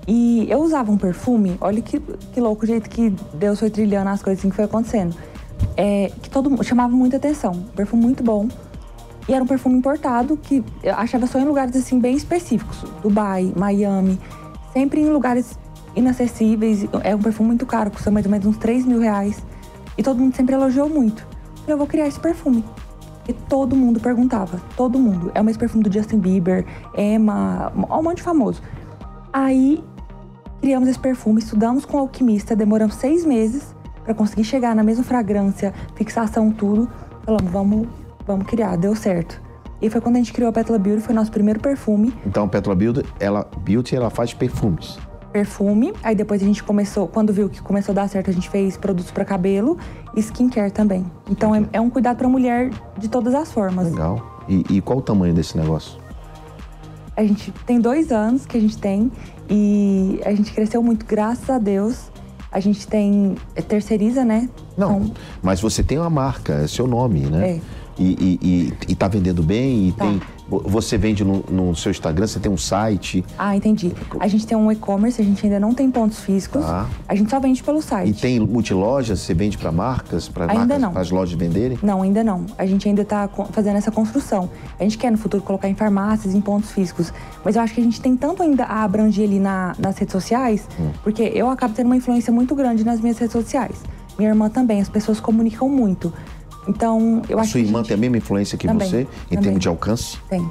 E 0.09 0.47
eu 0.51 0.61
usava 0.63 0.91
um 0.91 0.97
perfume, 0.97 1.57
olha 1.61 1.81
que, 1.83 1.99
que 2.01 2.41
louco 2.41 2.65
o 2.65 2.67
jeito 2.67 2.89
que 2.91 3.11
Deus 3.35 3.59
foi 3.61 3.71
trilhando 3.71 4.09
as 4.11 4.23
coisas 4.23 4.41
assim 4.41 4.49
que 4.51 4.57
foi 4.57 4.65
acontecendo. 4.65 5.15
É, 5.77 6.11
que 6.23 6.31
todo 6.31 6.49
mundo 6.51 6.65
chamava 6.65 6.95
muita 6.95 7.17
atenção. 7.19 7.53
Um 7.53 7.63
perfume 7.77 8.03
muito 8.03 8.23
bom. 8.23 8.49
E 9.29 9.33
era 9.35 9.43
um 9.43 9.47
perfume 9.47 9.77
importado 9.77 10.37
que 10.39 10.63
eu 10.83 10.95
achava 10.95 11.27
só 11.27 11.39
em 11.39 11.45
lugares 11.45 11.75
assim 11.77 11.99
bem 11.99 12.15
específicos. 12.17 12.83
Dubai, 13.03 13.53
Miami. 13.57 14.19
Sempre 14.73 15.01
em 15.01 15.09
lugares 15.11 15.59
inacessíveis. 15.97 16.87
É 17.03 17.15
um 17.15 17.21
perfume 17.21 17.49
muito 17.49 17.67
caro, 17.67 17.91
custa 17.91 18.11
mais 18.11 18.27
ou 18.27 18.33
menos 18.33 18.47
uns 18.47 18.57
3 18.57 18.85
mil 18.85 19.01
reais. 19.01 19.43
E 19.97 20.03
todo 20.03 20.19
mundo 20.19 20.35
sempre 20.35 20.55
elogiou 20.55 20.89
muito. 20.89 21.27
Eu 21.67 21.79
vou 21.79 21.87
criar 21.87 22.07
esse 22.07 22.21
perfume. 22.21 22.65
E 23.29 23.33
todo 23.33 23.75
mundo 23.75 24.01
perguntava. 24.01 24.61
Todo 24.77 24.99
mundo. 24.99 25.31
É 25.35 25.41
o 25.41 25.45
mesmo 25.45 25.61
perfume 25.61 25.83
do 25.85 25.93
Justin 25.93 26.19
Bieber, 26.19 26.67
Emma, 26.97 27.73
um 27.75 28.03
monte 28.03 28.17
de 28.19 28.23
famoso. 28.23 28.61
Aí 29.33 29.83
criamos 30.61 30.89
esse 30.89 30.99
perfume, 30.99 31.41
estudamos 31.41 31.85
com 31.85 31.97
o 31.97 32.01
alquimista, 32.01 32.55
demoramos 32.55 32.97
seis 32.97 33.25
meses 33.25 33.75
para 34.03 34.15
conseguir 34.15 34.45
chegar 34.45 34.75
na 34.75 34.83
mesma 34.83 35.05
fragrância, 35.05 35.73
fixação, 35.95 36.51
tudo. 36.51 36.89
Falamos, 37.25 37.51
vamos, 37.51 37.89
vamos 38.27 38.47
criar, 38.47 38.77
deu 38.77 38.95
certo. 38.95 39.43
E 39.81 39.91
foi 39.91 40.01
quando 40.01 40.17
a 40.17 40.19
gente 40.19 40.33
criou 40.33 40.49
a 40.49 40.53
Petla 40.53 40.79
Beauty, 40.79 41.03
foi 41.03 41.15
nosso 41.15 41.31
primeiro 41.31 41.61
perfume. 41.61 42.15
Então, 42.25 42.45
a 42.45 42.49
Petra 42.49 42.75
Beauty, 42.75 43.03
ela, 43.19 43.47
Beauty, 43.59 43.97
ela 43.97 44.09
faz 44.09 44.33
perfumes. 44.33 44.99
Perfume, 45.35 45.93
aí 46.01 46.15
depois 46.15 46.41
a 46.41 46.45
gente 46.45 46.63
começou, 46.63 47.09
quando 47.09 47.33
viu 47.33 47.49
que 47.49 47.61
começou 47.61 47.91
a 47.91 47.97
dar 47.97 48.09
certo, 48.09 48.31
a 48.31 48.33
gente 48.33 48.49
fez 48.49 48.77
produtos 48.77 49.11
para 49.11 49.25
cabelo 49.25 49.77
e 50.15 50.21
skincare 50.21 50.71
também. 50.71 51.05
Então 51.29 51.53
é, 51.53 51.65
é 51.73 51.81
um 51.81 51.91
cuidado 51.91 52.19
para 52.19 52.29
mulher 52.29 52.71
de 52.97 53.09
todas 53.09 53.35
as 53.35 53.51
formas. 53.51 53.91
Legal. 53.91 54.45
E, 54.49 54.65
e 54.71 54.81
qual 54.81 55.01
o 55.01 55.03
tamanho 55.03 55.35
desse 55.35 55.59
negócio? 55.59 55.99
A 57.17 57.25
gente 57.25 57.51
tem 57.67 57.81
dois 57.81 58.13
anos 58.13 58.47
que 58.47 58.57
a 58.57 58.61
gente 58.61 58.79
tem 58.79 59.11
e 59.51 60.21
a 60.25 60.33
gente 60.33 60.53
cresceu 60.53 60.81
muito, 60.81 61.05
graças 61.05 61.51
a 61.51 61.59
Deus. 61.59 62.13
A 62.53 62.61
gente 62.61 62.87
tem 62.87 63.35
é, 63.57 63.61
terceiriza, 63.61 64.25
né? 64.25 64.49
Não, 64.79 64.99
Então, 64.99 65.15
mas 65.43 65.61
você 65.61 65.83
tem 65.83 65.99
uma 65.99 66.11
marca, 66.11 66.53
é 66.63 66.69
seu 66.69 66.87
nome, 66.87 67.27
né? 67.27 67.55
É. 67.57 67.61
E, 67.99 68.05
e, 68.05 68.39
e, 68.41 68.73
e 68.93 68.95
tá 68.95 69.09
vendendo 69.09 69.43
bem? 69.43 69.89
E 69.89 69.93
Tá. 69.93 70.05
tem. 70.05 70.21
Você 70.49 70.99
vende 70.99 71.25
no, 71.25 71.43
no 71.51 71.75
seu 71.75 71.91
Instagram, 71.91 72.27
você 72.27 72.39
tem 72.39 72.53
um 72.53 72.57
site. 72.57 73.25
ah, 73.39 73.57
entendi. 73.57 73.93
A 74.21 74.29
gente 74.29 74.47
tem 74.47 74.57
um 74.57 74.71
e-commerce, 74.71 75.21
a 75.21 75.25
gente 75.25 75.45
ainda 75.47 75.59
não 75.59 75.73
tem 75.73 75.91
pontos 75.91 76.21
físicos. 76.21 76.63
Tá. 76.65 76.87
A 77.09 77.15
gente 77.15 77.31
só 77.31 77.41
vende 77.41 77.63
pelo 77.63 77.81
site. 77.81 78.11
E 78.11 78.13
tem 78.21 78.39
multilojas, 78.41 79.21
você 79.21 79.33
vende 79.33 79.57
para 79.57 79.73
marcas, 79.73 80.29
para 80.29 80.47
marcas, 80.47 80.81
não. 80.81 80.97
as 80.97 81.11
lojas 81.11 81.39
venderem? 81.39 81.79
Não, 81.83 82.03
ainda 82.03 82.23
não. 82.23 82.45
A 82.59 82.67
gente 82.67 82.87
ainda 82.87 83.05
tá 83.07 83.27
co- 83.27 83.47
fazendo 83.47 83.77
essa 83.77 83.91
construção. 83.91 84.51
A 84.79 84.83
gente 84.83 84.99
quer 84.99 85.11
no 85.11 85.17
futuro 85.17 85.43
colocar 85.43 85.69
em 85.69 85.75
farmácias, 85.75 86.35
em 86.35 86.41
pontos 86.43 86.71
físicos. 86.71 87.11
Mas 87.43 87.57
eu 87.57 87.63
acho 87.63 87.73
que 87.75 87.81
a 87.81 87.85
gente 87.85 88.01
tem 88.01 88.15
tanto 88.15 88.43
ainda 88.43 88.65
a 88.65 88.85
abranger 88.85 89.25
ali 89.27 89.41
na- 89.41 89.75
nas 89.79 89.97
redes 89.97 90.13
sociais, 90.13 90.69
Hum. 90.79 90.91
porque 91.03 91.23
eu 91.35 91.49
acabo 91.49 91.73
tendo 91.75 91.87
uma 91.87 91.97
influência 91.97 92.31
muito 92.33 92.55
grande 92.55 92.85
nas 92.85 93.01
minhas 93.01 93.17
redes 93.19 93.33
sociais. 93.33 93.77
Minha 94.19 94.31
irmã 94.31 94.49
também, 94.51 94.81
as 94.81 94.89
pessoas 94.91 95.19
comunicam 95.21 95.69
muito. 95.71 96.13
Então, 96.69 97.23
eu 97.29 97.39
A 97.39 97.43
acho 97.43 97.53
sua 97.53 97.61
que. 97.61 97.67
irmã 97.67 97.79
gente 97.81 97.89
tem 97.89 97.97
a 97.97 98.01
mesma 98.01 98.17
influência 98.17 98.57
que 98.59 98.67
Também, 98.67 98.89
você, 98.89 99.01
em 99.03 99.07
também. 99.29 99.43
termos 99.43 99.61
de 99.61 99.69
alcance? 99.69 100.19
Tem. 100.29 100.49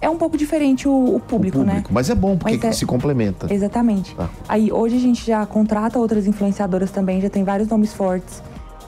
É 0.00 0.08
um 0.08 0.16
pouco 0.16 0.36
diferente 0.36 0.88
o, 0.88 1.16
o 1.16 1.20
público, 1.20 1.58
o 1.58 1.62
né? 1.62 1.72
público. 1.74 1.90
Mas 1.92 2.08
é 2.08 2.14
bom, 2.14 2.36
porque 2.36 2.66
é- 2.66 2.72
se 2.72 2.86
complementa. 2.86 3.52
Exatamente. 3.52 4.14
Tá. 4.14 4.30
Aí 4.48 4.72
hoje 4.72 4.96
a 4.96 5.00
gente 5.00 5.24
já 5.26 5.44
contrata 5.44 5.98
outras 5.98 6.26
influenciadoras 6.26 6.90
também, 6.90 7.20
já 7.20 7.28
tem 7.28 7.44
vários 7.44 7.68
nomes 7.68 7.92
fortes. 7.92 8.42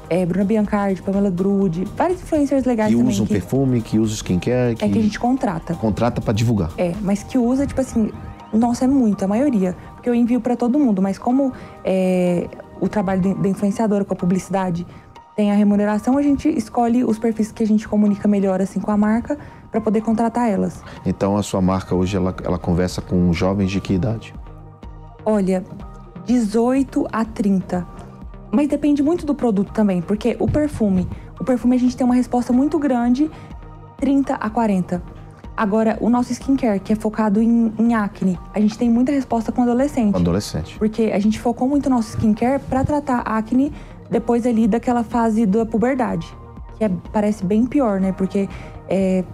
É, 0.08 0.26
Bruna 0.26 0.44
Biancardi, 0.44 1.00
Pamela 1.02 1.30
Drude, 1.30 1.84
vários 1.96 2.20
influencers 2.20 2.64
legais 2.64 2.90
Que 2.90 2.96
também. 2.96 3.12
usam 3.12 3.24
que, 3.26 3.32
perfume, 3.32 3.80
que 3.80 3.98
usam 3.98 4.14
skincare, 4.16 4.74
que, 4.74 4.84
é 4.84 4.88
que 4.88 4.98
a 4.98 5.02
gente 5.02 5.18
contrata. 5.18 5.74
contrata 5.74 6.20
para 6.20 6.32
divulgar. 6.34 6.70
É, 6.76 6.92
mas 7.00 7.22
que 7.22 7.38
usa, 7.38 7.66
tipo 7.66 7.80
assim, 7.80 8.10
nossa, 8.52 8.84
é 8.84 8.88
muito, 8.88 9.24
a 9.24 9.28
maioria. 9.28 9.74
porque 9.94 10.08
eu 10.10 10.14
envio 10.14 10.40
para 10.40 10.54
todo 10.56 10.78
mundo, 10.78 11.00
mas 11.00 11.16
como 11.18 11.52
é, 11.84 12.46
o 12.80 12.88
trabalho 12.88 13.34
da 13.36 13.48
influenciadora 13.48 14.04
com 14.04 14.12
a 14.12 14.16
publicidade 14.16 14.86
tem 15.34 15.50
a 15.50 15.54
remuneração, 15.54 16.18
a 16.18 16.22
gente 16.22 16.48
escolhe 16.48 17.04
os 17.04 17.18
perfis 17.18 17.50
que 17.50 17.62
a 17.62 17.66
gente 17.66 17.88
comunica 17.88 18.28
melhor 18.28 18.60
assim 18.60 18.80
com 18.80 18.90
a 18.90 18.96
marca 18.96 19.38
para 19.70 19.80
poder 19.80 20.02
contratar 20.02 20.50
elas. 20.50 20.82
Então 21.06 21.36
a 21.36 21.42
sua 21.42 21.60
marca 21.60 21.94
hoje 21.94 22.16
ela, 22.16 22.34
ela 22.44 22.58
conversa 22.58 23.00
com 23.00 23.32
jovens 23.32 23.70
de 23.70 23.80
que 23.80 23.94
idade? 23.94 24.34
Olha, 25.24 25.64
18 26.26 27.06
a 27.10 27.24
30. 27.24 27.86
Mas 28.50 28.68
depende 28.68 29.02
muito 29.02 29.24
do 29.24 29.34
produto 29.34 29.72
também, 29.72 30.02
porque 30.02 30.36
o 30.38 30.46
perfume, 30.46 31.08
o 31.40 31.44
perfume 31.44 31.76
a 31.76 31.78
gente 31.78 31.96
tem 31.96 32.04
uma 32.04 32.14
resposta 32.14 32.52
muito 32.52 32.78
grande, 32.78 33.30
30 33.96 34.34
a 34.34 34.50
40. 34.50 35.02
Agora, 35.56 35.98
o 36.00 36.08
nosso 36.08 36.32
skincare, 36.32 36.80
que 36.80 36.92
é 36.92 36.96
focado 36.96 37.40
em, 37.40 37.72
em 37.78 37.94
acne, 37.94 38.38
a 38.54 38.60
gente 38.60 38.76
tem 38.76 38.90
muita 38.90 39.12
resposta 39.12 39.52
com 39.52 39.62
adolescente. 39.62 40.16
Adolescente. 40.16 40.78
Porque 40.78 41.10
a 41.14 41.18
gente 41.18 41.38
focou 41.38 41.68
muito 41.68 41.88
no 41.88 41.96
nosso 41.96 42.10
skincare 42.10 42.60
para 42.60 42.84
tratar 42.84 43.18
acne 43.20 43.72
depois 44.12 44.46
ali 44.46 44.68
daquela 44.68 45.02
fase 45.02 45.46
da 45.46 45.66
puberdade. 45.66 46.26
Que 46.76 46.84
é, 46.84 46.90
parece 47.12 47.44
bem 47.44 47.66
pior, 47.66 48.00
né? 48.00 48.12
Porque 48.12 48.48
é, 48.88 49.24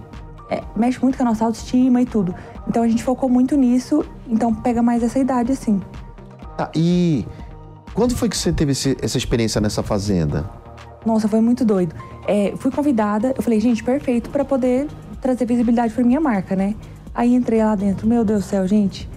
é, 0.49 0.63
mexe 0.77 1.01
muito 1.03 1.19
com 1.19 1.25
a 1.25 1.27
nossa 1.27 1.45
autoestima 1.45 2.01
e 2.01 2.07
tudo. 2.07 2.35
Então 2.67 2.83
a 2.83 2.89
gente 2.89 3.03
focou 3.03 3.29
muito 3.29 3.57
nisso, 3.57 4.05
então 4.27 4.55
pega 4.55 4.81
mais 4.81 5.03
essa 5.03 5.19
idade 5.19 5.53
assim. 5.53 5.81
Tá, 6.57 6.71
e 6.75 7.27
quando 7.93 8.15
foi 8.15 8.29
que 8.29 8.37
você 8.37 8.53
teve 8.53 8.73
esse, 8.73 8.97
essa 9.03 9.19
experiência 9.19 9.61
nessa 9.61 9.83
fazenda? 9.83 10.49
Nossa, 11.05 11.29
foi 11.29 11.41
muito 11.41 11.65
doido. 11.65 11.95
É, 12.27 12.55
fui 12.57 12.71
convidada, 12.71 13.35
eu 13.37 13.43
falei, 13.43 13.61
gente, 13.61 13.83
perfeito 13.83 14.31
para 14.31 14.45
poder 14.45 14.89
trazer 15.21 15.45
visibilidade 15.45 15.93
para 15.93 16.05
minha 16.05 16.21
marca, 16.21 16.55
né? 16.55 16.75
Aí 17.15 17.35
entrei 17.35 17.65
lá 17.65 17.75
dentro, 17.75 18.07
meu 18.07 18.25
Deus 18.25 18.45
do 18.45 18.47
céu, 18.47 18.67
gente, 18.67 19.09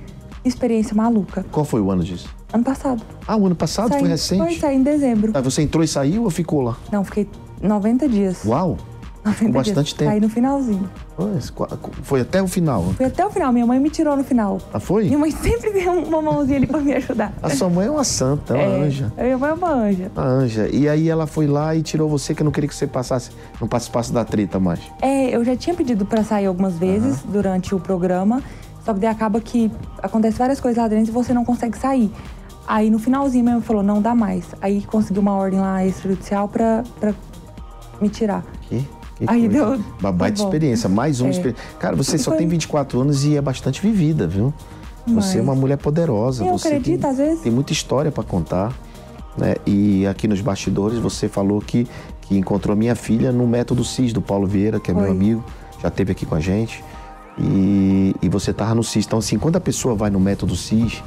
experiência 0.43 0.95
maluca. 0.95 1.45
Qual 1.51 1.65
foi 1.65 1.81
o 1.81 1.91
ano 1.91 2.03
disso? 2.03 2.29
Ano 2.53 2.63
passado. 2.63 3.01
Ah, 3.27 3.37
o 3.37 3.45
ano 3.45 3.55
passado 3.55 3.89
Saí, 3.89 3.99
foi 3.99 4.09
recente? 4.09 4.41
Foi, 4.41 4.55
saí 4.59 4.75
em 4.75 4.83
dezembro. 4.83 5.31
Ah, 5.33 5.41
você 5.41 5.61
entrou 5.61 5.83
e 5.83 5.87
saiu 5.87 6.23
ou 6.23 6.29
ficou 6.29 6.61
lá? 6.61 6.77
Não, 6.91 7.03
fiquei 7.03 7.27
90 7.61 8.09
dias. 8.09 8.43
Uau! 8.45 8.77
90 9.23 9.33
Ficou 9.37 9.53
bastante 9.53 9.85
dias. 9.85 9.93
tempo. 9.93 10.11
Saí 10.11 10.19
no 10.19 10.29
finalzinho. 10.29 10.89
Pois, 11.15 11.53
Foi 12.01 12.21
até 12.21 12.41
o 12.41 12.47
final. 12.47 12.83
Fui 12.97 13.05
até 13.05 13.23
o 13.25 13.29
final, 13.29 13.53
minha 13.53 13.65
mãe 13.65 13.79
me 13.79 13.89
tirou 13.89 14.17
no 14.17 14.23
final. 14.23 14.59
Ah, 14.73 14.79
foi? 14.79 15.05
Minha 15.05 15.19
mãe 15.19 15.29
sempre 15.31 15.71
deu 15.71 15.91
uma 15.93 16.21
mãozinha 16.21 16.57
ali 16.57 16.65
pra 16.67 16.79
me 16.79 16.93
ajudar. 16.93 17.31
A 17.41 17.49
sua 17.49 17.69
mãe 17.69 17.85
é 17.85 17.91
uma 17.91 18.03
santa, 18.03 18.55
uma 18.55 18.63
é, 18.63 18.81
anja. 18.81 19.13
Minha 19.15 19.37
mãe 19.37 19.49
é 19.49 19.53
uma 19.53 19.73
anja. 19.73 20.11
Uma 20.15 20.25
anja. 20.25 20.69
E 20.71 20.89
aí 20.89 21.07
ela 21.07 21.27
foi 21.27 21.45
lá 21.45 21.75
e 21.75 21.83
tirou 21.83 22.09
você 22.09 22.33
que 22.33 22.41
eu 22.41 22.45
não 22.45 22.51
queria 22.51 22.67
que 22.67 22.75
você 22.75 22.87
passasse, 22.87 23.29
não 23.59 23.67
participasse 23.67 24.11
da 24.11 24.25
treta 24.25 24.59
mais. 24.59 24.79
É, 25.01 25.35
eu 25.35 25.45
já 25.45 25.55
tinha 25.55 25.75
pedido 25.75 26.05
pra 26.05 26.23
sair 26.23 26.47
algumas 26.47 26.73
vezes 26.73 27.19
durante 27.23 27.75
o 27.75 27.79
programa, 27.79 28.41
só 28.85 28.93
que 28.93 28.99
daí 28.99 29.09
acaba 29.09 29.39
que 29.39 29.71
acontece 30.01 30.37
várias 30.37 30.59
coisas 30.59 30.81
lá 30.81 30.87
dentro 30.87 31.09
e 31.11 31.13
você 31.13 31.33
não 31.33 31.45
consegue 31.45 31.77
sair. 31.77 32.11
Aí 32.67 32.89
no 32.89 32.99
finalzinho 32.99 33.43
mãe 33.45 33.59
falou, 33.61 33.83
não 33.83 34.01
dá 34.01 34.13
mais. 34.15 34.45
Aí 34.61 34.81
conseguiu 34.83 35.21
uma 35.21 35.33
ordem 35.33 35.59
lá 35.59 35.85
extrajudicial 35.85 36.47
pra, 36.47 36.83
pra 36.99 37.13
me 37.99 38.07
tirar. 38.09 38.43
Que, 38.69 38.79
que 39.15 39.25
Aí 39.27 39.49
coisa. 39.49 39.65
deu- 39.77 39.83
Babá 39.99 40.29
de 40.29 40.37
tá 40.37 40.43
experiência, 40.45 40.87
mais 40.87 41.19
uma 41.21 41.29
É. 41.29 41.31
experiência. 41.31 41.63
Cara, 41.79 41.95
você 41.95 42.15
E 42.15 42.19
só 42.19 42.31
foi- 42.31 42.37
tem 42.39 42.47
24 42.47 43.01
anos 43.01 43.23
e 43.25 43.35
é 43.35 43.41
bastante 43.41 43.81
vivida, 43.81 44.27
viu? 44.27 44.53
Você 45.07 45.37
é 45.39 45.41
Mas- 45.41 45.49
uma 45.49 45.55
mulher 45.55 45.77
poderosa. 45.77 46.45
Eu 46.45 46.57
você 46.57 46.67
acredito, 46.69 47.01
tem, 47.01 47.09
às 47.09 47.17
vezes. 47.17 47.41
Tem 47.41 47.51
muita 47.51 47.73
história 47.73 48.11
pra 48.11 48.23
contar. 48.23 48.71
Né? 49.37 49.55
E 49.65 50.05
aqui 50.07 50.27
nos 50.27 50.41
bastidores 50.41 50.99
você 50.99 51.27
falou 51.29 51.59
que, 51.61 51.87
que 52.21 52.37
encontrou 52.37 52.75
minha 52.75 52.95
filha 52.95 53.31
no 53.31 53.47
Método 53.47 53.83
CIS 53.83 54.11
do 54.13 54.21
Paulo 54.21 54.45
Vieira, 54.45 54.79
que 54.79 54.91
é 54.91 54.93
meu 54.93 55.09
amigo, 55.09 55.43
já 55.81 55.87
esteve 55.87 56.11
aqui 56.11 56.25
com 56.25 56.35
a 56.35 56.39
gente. 56.39 56.83
E, 57.37 58.15
e 58.21 58.29
você 58.29 58.53
tava 58.53 58.75
no 58.75 58.83
CIS. 58.83 59.05
Então, 59.05 59.19
assim, 59.19 59.37
quando 59.37 59.55
a 59.55 59.61
pessoa 59.61 59.95
vai 59.95 60.09
no 60.09 60.19
Método 60.19 60.55
CIS, 60.55 61.01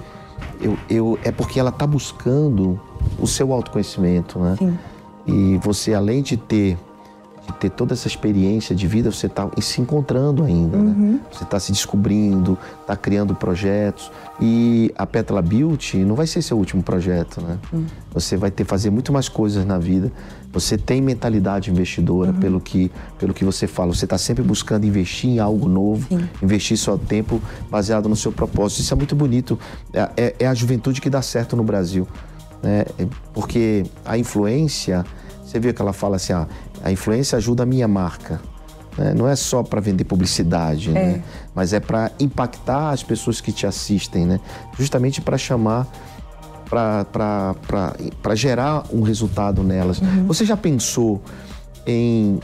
eu, 0.61 0.79
eu, 0.89 1.19
é 1.23 1.31
porque 1.31 1.61
ela 1.61 1.71
tá 1.71 1.87
buscando 1.87 2.81
o 3.19 3.27
seu 3.27 3.53
autoconhecimento, 3.53 4.39
né? 4.39 4.57
Sim. 4.59 4.79
E 5.27 5.59
você, 5.59 5.95
além 5.95 6.23
de 6.23 6.37
ter, 6.37 6.79
de 7.47 7.53
ter 7.55 7.71
toda 7.71 7.95
essa 7.95 8.09
experiência 8.09 8.75
de 8.75 8.87
vida, 8.87 9.11
você 9.11 9.27
está 9.27 9.49
se 9.61 9.81
encontrando 9.81 10.43
ainda, 10.45 10.77
né? 10.77 11.21
Você 11.33 11.45
está 11.45 11.59
se 11.59 11.73
descobrindo, 11.73 12.59
está 12.81 12.97
criando 12.97 13.35
projetos. 13.35 14.11
E 14.41 14.93
a 14.97 15.07
Petra 15.07 15.41
Beauty 15.41 15.99
não 15.99 16.15
vai 16.15 16.27
ser 16.27 16.43
seu 16.43 16.59
último 16.59 16.83
projeto, 16.83 17.41
né? 17.41 17.59
Você 18.13 18.37
vai 18.37 18.51
ter 18.51 18.65
fazer 18.65 18.91
muito 18.91 19.13
mais 19.13 19.29
coisas 19.29 19.65
na 19.65 19.79
vida. 19.79 20.13
Você 20.55 20.79
tem 20.79 21.03
mentalidade 21.03 21.71
investidora, 21.71 22.33
pelo, 22.33 22.61
que, 22.61 22.91
pelo 23.19 23.35
que 23.35 23.45
você 23.45 23.67
fala. 23.67 23.93
Você 23.93 24.05
está 24.07 24.17
sempre 24.17 24.43
buscando 24.43 24.87
investir 24.87 25.29
em 25.29 25.39
algo 25.41 25.69
novo, 25.69 26.07
Sim. 26.09 26.29
investir 26.41 26.79
seu 26.79 26.97
tempo 26.97 27.43
baseado 27.69 28.09
no 28.09 28.15
seu 28.17 28.31
propósito. 28.33 28.81
Isso 28.81 28.95
é 28.95 28.97
muito 28.97 29.17
bonito. 29.17 29.59
É, 29.93 30.09
é- 30.17 30.35
é 30.39 30.47
a 30.47 30.55
juventude 30.55 31.01
que 31.01 31.11
dá 31.11 31.21
certo 31.21 31.57
no 31.57 31.65
Brasil 31.65 32.07
né? 32.63 32.87
Porque 33.35 33.85
a 34.07 34.17
influência, 34.17 35.05
você 35.45 35.61
viu 35.61 35.75
que 35.75 35.83
ela 35.83 35.93
fala 35.93 36.17
assim, 36.17 36.33
ah, 36.33 36.47
a 36.83 36.91
influência 36.91 37.37
ajuda 37.37 37.65
a 37.65 37.67
minha 37.67 37.87
marca. 37.87 38.41
né? 38.97 39.13
Não 39.13 39.29
é 39.29 39.37
só 39.37 39.63
para 39.63 39.83
vender 39.83 40.05
publicidade, 40.05 40.91
né? 40.91 41.23
Mas 41.55 41.75
é 41.75 41.81
para 41.81 42.11
impactar 42.19 42.89
as 42.91 43.03
pessoas 43.03 43.39
que 43.39 43.53
te 43.53 43.67
assistem, 43.67 44.25
né? 44.25 44.41
Justamente 44.79 45.21
para 45.21 45.37
chamar, 45.37 45.87
para 47.13 48.35
gerar 48.35 48.85
um 48.93 49.03
resultado 49.03 49.63
nelas. 49.63 50.01
Você 50.27 50.45
já 50.45 50.57
pensou 50.57 51.21
em 51.87 52.41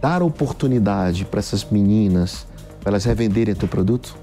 dar 0.00 0.22
oportunidade 0.22 1.24
para 1.24 1.38
essas 1.40 1.64
meninas, 1.70 2.46
para 2.80 2.90
elas 2.92 3.04
revenderem 3.04 3.54
teu 3.54 3.68
produto? 3.68 4.16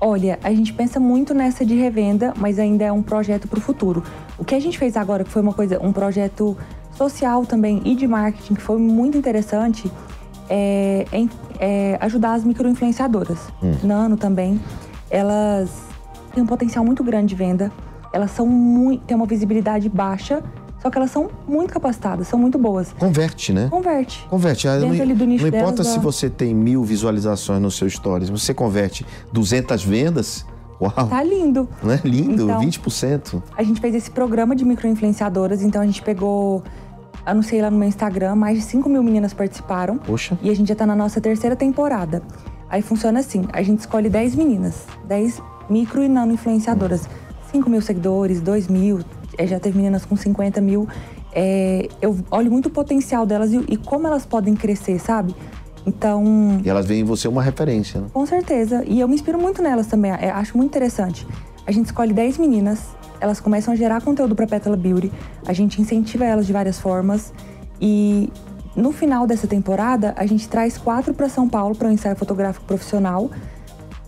Olha, 0.00 0.38
a 0.44 0.50
gente 0.50 0.72
pensa 0.72 1.00
muito 1.00 1.34
nessa 1.34 1.66
de 1.66 1.74
revenda, 1.74 2.32
mas 2.36 2.58
ainda 2.58 2.84
é 2.84 2.92
um 2.92 3.02
projeto 3.02 3.48
para 3.48 3.58
o 3.58 3.60
futuro. 3.60 4.02
O 4.38 4.44
que 4.44 4.54
a 4.54 4.60
gente 4.60 4.78
fez 4.78 4.96
agora, 4.96 5.24
que 5.24 5.30
foi 5.30 5.42
uma 5.42 5.52
coisa, 5.52 5.80
um 5.82 5.92
projeto 5.92 6.56
social 6.96 7.44
também 7.44 7.82
e 7.84 7.96
de 7.96 8.06
marketing, 8.06 8.54
que 8.54 8.62
foi 8.62 8.78
muito 8.78 9.18
interessante, 9.18 9.90
é, 10.48 11.04
é- 11.10 11.26
é 11.58 11.98
ajudar 12.00 12.34
as 12.34 12.44
microinfluenciadoras. 12.44 13.38
Nano 13.82 14.16
também. 14.16 14.60
Elas 15.10 15.68
têm 16.32 16.44
um 16.44 16.46
potencial 16.46 16.84
muito 16.84 17.02
grande 17.02 17.28
de 17.28 17.34
venda. 17.34 17.72
Elas 18.12 18.30
são 18.30 18.46
muito, 18.46 19.04
têm 19.04 19.16
uma 19.16 19.26
visibilidade 19.26 19.88
baixa, 19.88 20.42
só 20.80 20.90
que 20.90 20.96
elas 20.96 21.10
são 21.10 21.28
muito 21.46 21.72
capacitadas, 21.72 22.28
são 22.28 22.38
muito 22.38 22.56
boas. 22.58 22.92
Converte, 22.98 23.52
né? 23.52 23.68
Converte. 23.70 24.26
Converte. 24.30 24.68
Ah, 24.68 24.78
não, 24.78 24.90
ali 24.90 25.14
do 25.14 25.24
nicho 25.24 25.46
não 25.50 25.58
importa 25.58 25.82
se 25.84 25.98
você 25.98 26.30
tem 26.30 26.54
mil 26.54 26.84
visualizações 26.84 27.60
no 27.60 27.70
seu 27.70 27.88
stories, 27.90 28.30
você 28.30 28.54
converte 28.54 29.04
200 29.32 29.82
vendas, 29.84 30.46
uau, 30.80 30.92
Tá 31.08 31.22
lindo. 31.22 31.68
não 31.82 31.92
é 31.92 32.00
lindo? 32.04 32.44
Então, 32.44 32.60
20%. 32.60 33.42
A 33.56 33.62
gente 33.62 33.80
fez 33.80 33.94
esse 33.94 34.10
programa 34.10 34.54
de 34.54 34.64
microinfluenciadoras, 34.64 35.62
então 35.62 35.82
a 35.82 35.86
gente 35.86 36.00
pegou, 36.00 36.62
anunciei 37.26 37.60
lá 37.60 37.70
no 37.70 37.76
meu 37.76 37.88
Instagram, 37.88 38.36
mais 38.36 38.56
de 38.58 38.64
5 38.64 38.88
mil 38.88 39.02
meninas 39.02 39.34
participaram. 39.34 39.98
Poxa. 39.98 40.38
E 40.40 40.48
a 40.48 40.54
gente 40.54 40.68
já 40.68 40.76
tá 40.76 40.86
na 40.86 40.94
nossa 40.96 41.20
terceira 41.20 41.56
temporada. 41.56 42.22
Aí 42.70 42.82
funciona 42.82 43.18
assim: 43.20 43.46
a 43.52 43.62
gente 43.62 43.80
escolhe 43.80 44.08
10 44.08 44.34
meninas, 44.36 44.84
10 45.06 45.42
micro 45.68 46.02
e 46.02 46.08
nano 46.08 46.32
influenciadoras. 46.34 47.08
5 47.50 47.68
mil 47.70 47.80
seguidores, 47.80 48.40
2 48.40 48.68
mil, 48.68 49.00
é, 49.36 49.46
já 49.46 49.58
teve 49.58 49.76
meninas 49.76 50.04
com 50.04 50.16
50 50.16 50.60
mil. 50.60 50.88
É, 51.32 51.88
eu 52.00 52.16
olho 52.30 52.50
muito 52.50 52.66
o 52.66 52.70
potencial 52.70 53.26
delas 53.26 53.52
e, 53.52 53.58
e 53.68 53.76
como 53.76 54.06
elas 54.06 54.26
podem 54.26 54.54
crescer, 54.54 54.98
sabe? 54.98 55.34
Então, 55.86 56.60
E 56.62 56.68
elas 56.68 56.86
veem 56.86 57.00
em 57.00 57.04
você 57.04 57.28
uma 57.28 57.42
referência, 57.42 58.00
né? 58.00 58.08
com 58.12 58.26
certeza. 58.26 58.84
E 58.86 59.00
eu 59.00 59.08
me 59.08 59.14
inspiro 59.14 59.38
muito 59.38 59.62
nelas 59.62 59.86
também. 59.86 60.10
é, 60.10 60.30
acho 60.30 60.56
muito 60.56 60.70
interessante. 60.70 61.26
A 61.66 61.72
gente 61.72 61.86
escolhe 61.86 62.12
10 62.12 62.38
meninas, 62.38 62.80
elas 63.20 63.40
começam 63.40 63.72
a 63.72 63.76
gerar 63.76 64.00
conteúdo 64.02 64.34
para 64.34 64.46
Pétala 64.46 64.76
Beauty. 64.76 65.12
A 65.46 65.52
gente 65.52 65.80
incentiva 65.80 66.24
elas 66.24 66.46
de 66.46 66.52
várias 66.52 66.78
formas. 66.78 67.32
E 67.80 68.30
no 68.76 68.92
final 68.92 69.26
dessa 69.26 69.46
temporada, 69.46 70.14
a 70.16 70.26
gente 70.26 70.48
traz 70.48 70.76
quatro 70.76 71.14
para 71.14 71.28
São 71.28 71.48
Paulo 71.48 71.74
para 71.74 71.88
um 71.88 71.92
ensaio 71.92 72.16
fotográfico 72.16 72.64
profissional. 72.64 73.30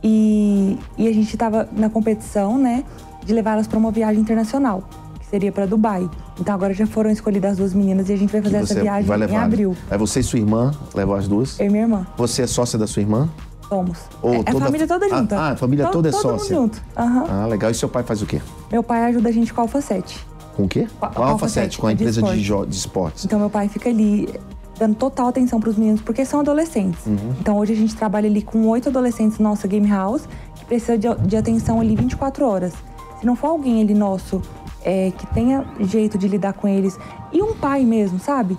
E, 0.02 0.78
e 0.96 1.06
a 1.06 1.12
gente 1.12 1.34
estava 1.34 1.68
na 1.72 1.90
competição, 1.90 2.56
né, 2.56 2.84
de 3.24 3.32
levar 3.32 3.52
elas 3.52 3.66
para 3.66 3.78
uma 3.78 3.90
viagem 3.90 4.20
internacional, 4.20 4.82
que 5.18 5.26
seria 5.26 5.52
para 5.52 5.66
Dubai. 5.66 6.08
Então 6.40 6.54
agora 6.54 6.72
já 6.74 6.86
foram 6.86 7.10
escolhidas 7.10 7.52
as 7.52 7.56
duas 7.58 7.74
meninas 7.74 8.08
e 8.08 8.12
a 8.12 8.16
gente 8.16 8.30
vai 8.32 8.40
fazer 8.42 8.56
essa 8.56 8.74
viagem 8.80 9.04
vai 9.06 9.18
levar. 9.18 9.34
em 9.34 9.36
abril. 9.38 9.76
Aí 9.90 9.98
você 9.98 10.20
e 10.20 10.22
sua 10.22 10.38
irmã 10.38 10.72
levam 10.94 11.14
as 11.14 11.28
duas. 11.28 11.58
Eu 11.60 11.66
e 11.66 11.70
minha 11.70 11.82
irmã. 11.82 12.06
Você 12.16 12.42
é 12.42 12.46
sócia 12.46 12.78
da 12.78 12.86
sua 12.86 13.02
irmã? 13.02 13.28
Somos. 13.68 13.98
Ou 14.20 14.34
é, 14.34 14.36
é 14.38 14.42
toda- 14.44 14.58
a 14.58 14.66
família 14.66 14.86
toda 14.88 15.06
Ah, 15.06 15.08
junta. 15.18 15.36
ah, 15.38 15.50
a 15.50 15.56
família 15.56 15.86
To- 15.86 15.92
toda 15.92 16.08
é 16.08 16.12
todo 16.12 16.20
sócia. 16.22 16.56
Mundo 16.58 16.74
junto. 16.74 16.82
Aham. 16.96 17.24
Ah, 17.28 17.46
legal. 17.46 17.70
E 17.70 17.74
seu 17.74 17.88
pai 17.88 18.02
faz 18.02 18.20
o 18.20 18.26
quê? 18.26 18.40
Meu 18.72 18.82
pai 18.82 19.04
ajuda 19.04 19.28
a 19.28 19.32
gente 19.32 19.54
com 19.54 19.60
a 19.60 19.64
Alfa 19.64 19.80
7. 19.80 20.26
Com 20.56 20.64
o 20.64 20.68
quê? 20.68 20.88
Com 20.98 21.06
a- 21.06 21.08
Com 21.10 21.22
a 21.22 21.28
Alpha 21.28 21.48
7, 21.48 21.78
com 21.78 21.86
a 21.86 21.90
é 21.90 21.92
empresa 21.92 22.20
de, 22.20 22.40
esporte. 22.40 22.68
de 22.70 22.76
esportes. 22.76 23.24
Então 23.24 23.38
meu 23.38 23.48
pai 23.48 23.68
fica 23.68 23.88
ali 23.88 24.28
dando 24.76 24.96
total 24.96 25.28
atenção 25.28 25.60
para 25.60 25.70
os 25.70 25.76
meninos, 25.76 26.00
porque 26.00 26.24
são 26.24 26.40
adolescentes. 26.40 27.06
Uhum. 27.06 27.34
Então 27.38 27.56
hoje 27.58 27.72
a 27.74 27.76
gente 27.76 27.94
trabalha 27.94 28.28
ali 28.28 28.42
com 28.42 28.66
oito 28.66 28.88
adolescentes 28.88 29.38
na 29.38 29.50
nossa 29.50 29.68
game 29.68 29.86
house, 29.88 30.22
que 30.56 30.64
precisa 30.64 30.98
de, 30.98 31.06
de 31.26 31.36
atenção 31.36 31.80
ali 31.80 31.94
24 31.94 32.44
horas. 32.46 32.72
Se 33.20 33.26
não 33.26 33.36
for 33.36 33.48
alguém 33.48 33.82
ali 33.82 33.92
nosso 33.92 34.40
é, 34.82 35.12
que 35.16 35.26
tenha 35.34 35.64
jeito 35.80 36.16
de 36.16 36.26
lidar 36.26 36.54
com 36.54 36.66
eles, 36.66 36.98
e 37.30 37.42
um 37.42 37.54
pai 37.54 37.84
mesmo, 37.84 38.18
sabe? 38.18 38.56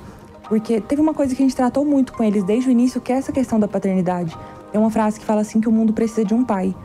Porque 0.47 0.79
teve 0.79 1.01
uma 1.01 1.13
coisa 1.13 1.35
que 1.35 1.41
a 1.41 1.45
gente 1.45 1.55
tratou 1.55 1.83
muito 1.83 2.13
com 2.13 2.23
eles 2.23 2.43
desde 2.43 2.69
o 2.69 2.71
início, 2.71 3.01
que 3.01 3.11
é 3.11 3.15
essa 3.15 3.31
questão 3.31 3.59
da 3.59 3.67
paternidade. 3.67 4.37
Tem 4.71 4.79
uma 4.79 4.91
frase 4.91 5.19
que 5.19 5.25
fala 5.25 5.41
assim 5.41 5.59
que 5.59 5.67
o 5.67 5.71
mundo 5.71 5.93
precisa 5.93 6.23
de 6.23 6.33
um 6.33 6.45
pai. 6.45 6.75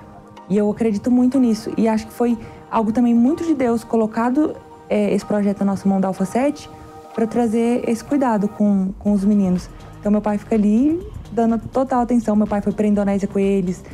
E 0.49 0.57
eu 0.57 0.71
acredito 0.71 1.11
muito 1.11 1.39
nisso. 1.39 1.71
E 1.77 1.87
acho 1.87 2.07
que 2.07 2.13
foi 2.13 2.39
algo 2.71 2.93
também 2.93 3.15
muito 3.15 3.45
de 3.45 3.55
Deus 3.55 3.85
colocado 3.85 4.57
é, 4.89 5.13
esse 5.13 5.25
projeto 5.25 5.61
na 5.61 5.67
nossa 5.67 5.89
mão 5.89 6.01
da 6.01 6.09
Alfa 6.09 6.25
7 6.25 6.71
para 7.15 7.27
trazer 7.27 7.89
esse 7.89 8.05
cuidado 8.05 8.49
com, 8.49 8.93
com 8.99 9.13
os 9.13 9.25
meninos. 9.25 9.69
Então 10.01 10.11
meu 10.11 10.21
pai 10.21 10.39
fica 10.39 10.55
ali 10.55 11.05
dando 11.33 11.59
total 11.59 12.01
atenção. 12.01 12.35
Meu 12.37 12.47
pai 12.47 12.61
foi 12.61 12.73
para 12.73 12.87
Indonésia 12.87 13.29
com 13.29 13.39
eles, 13.39 13.85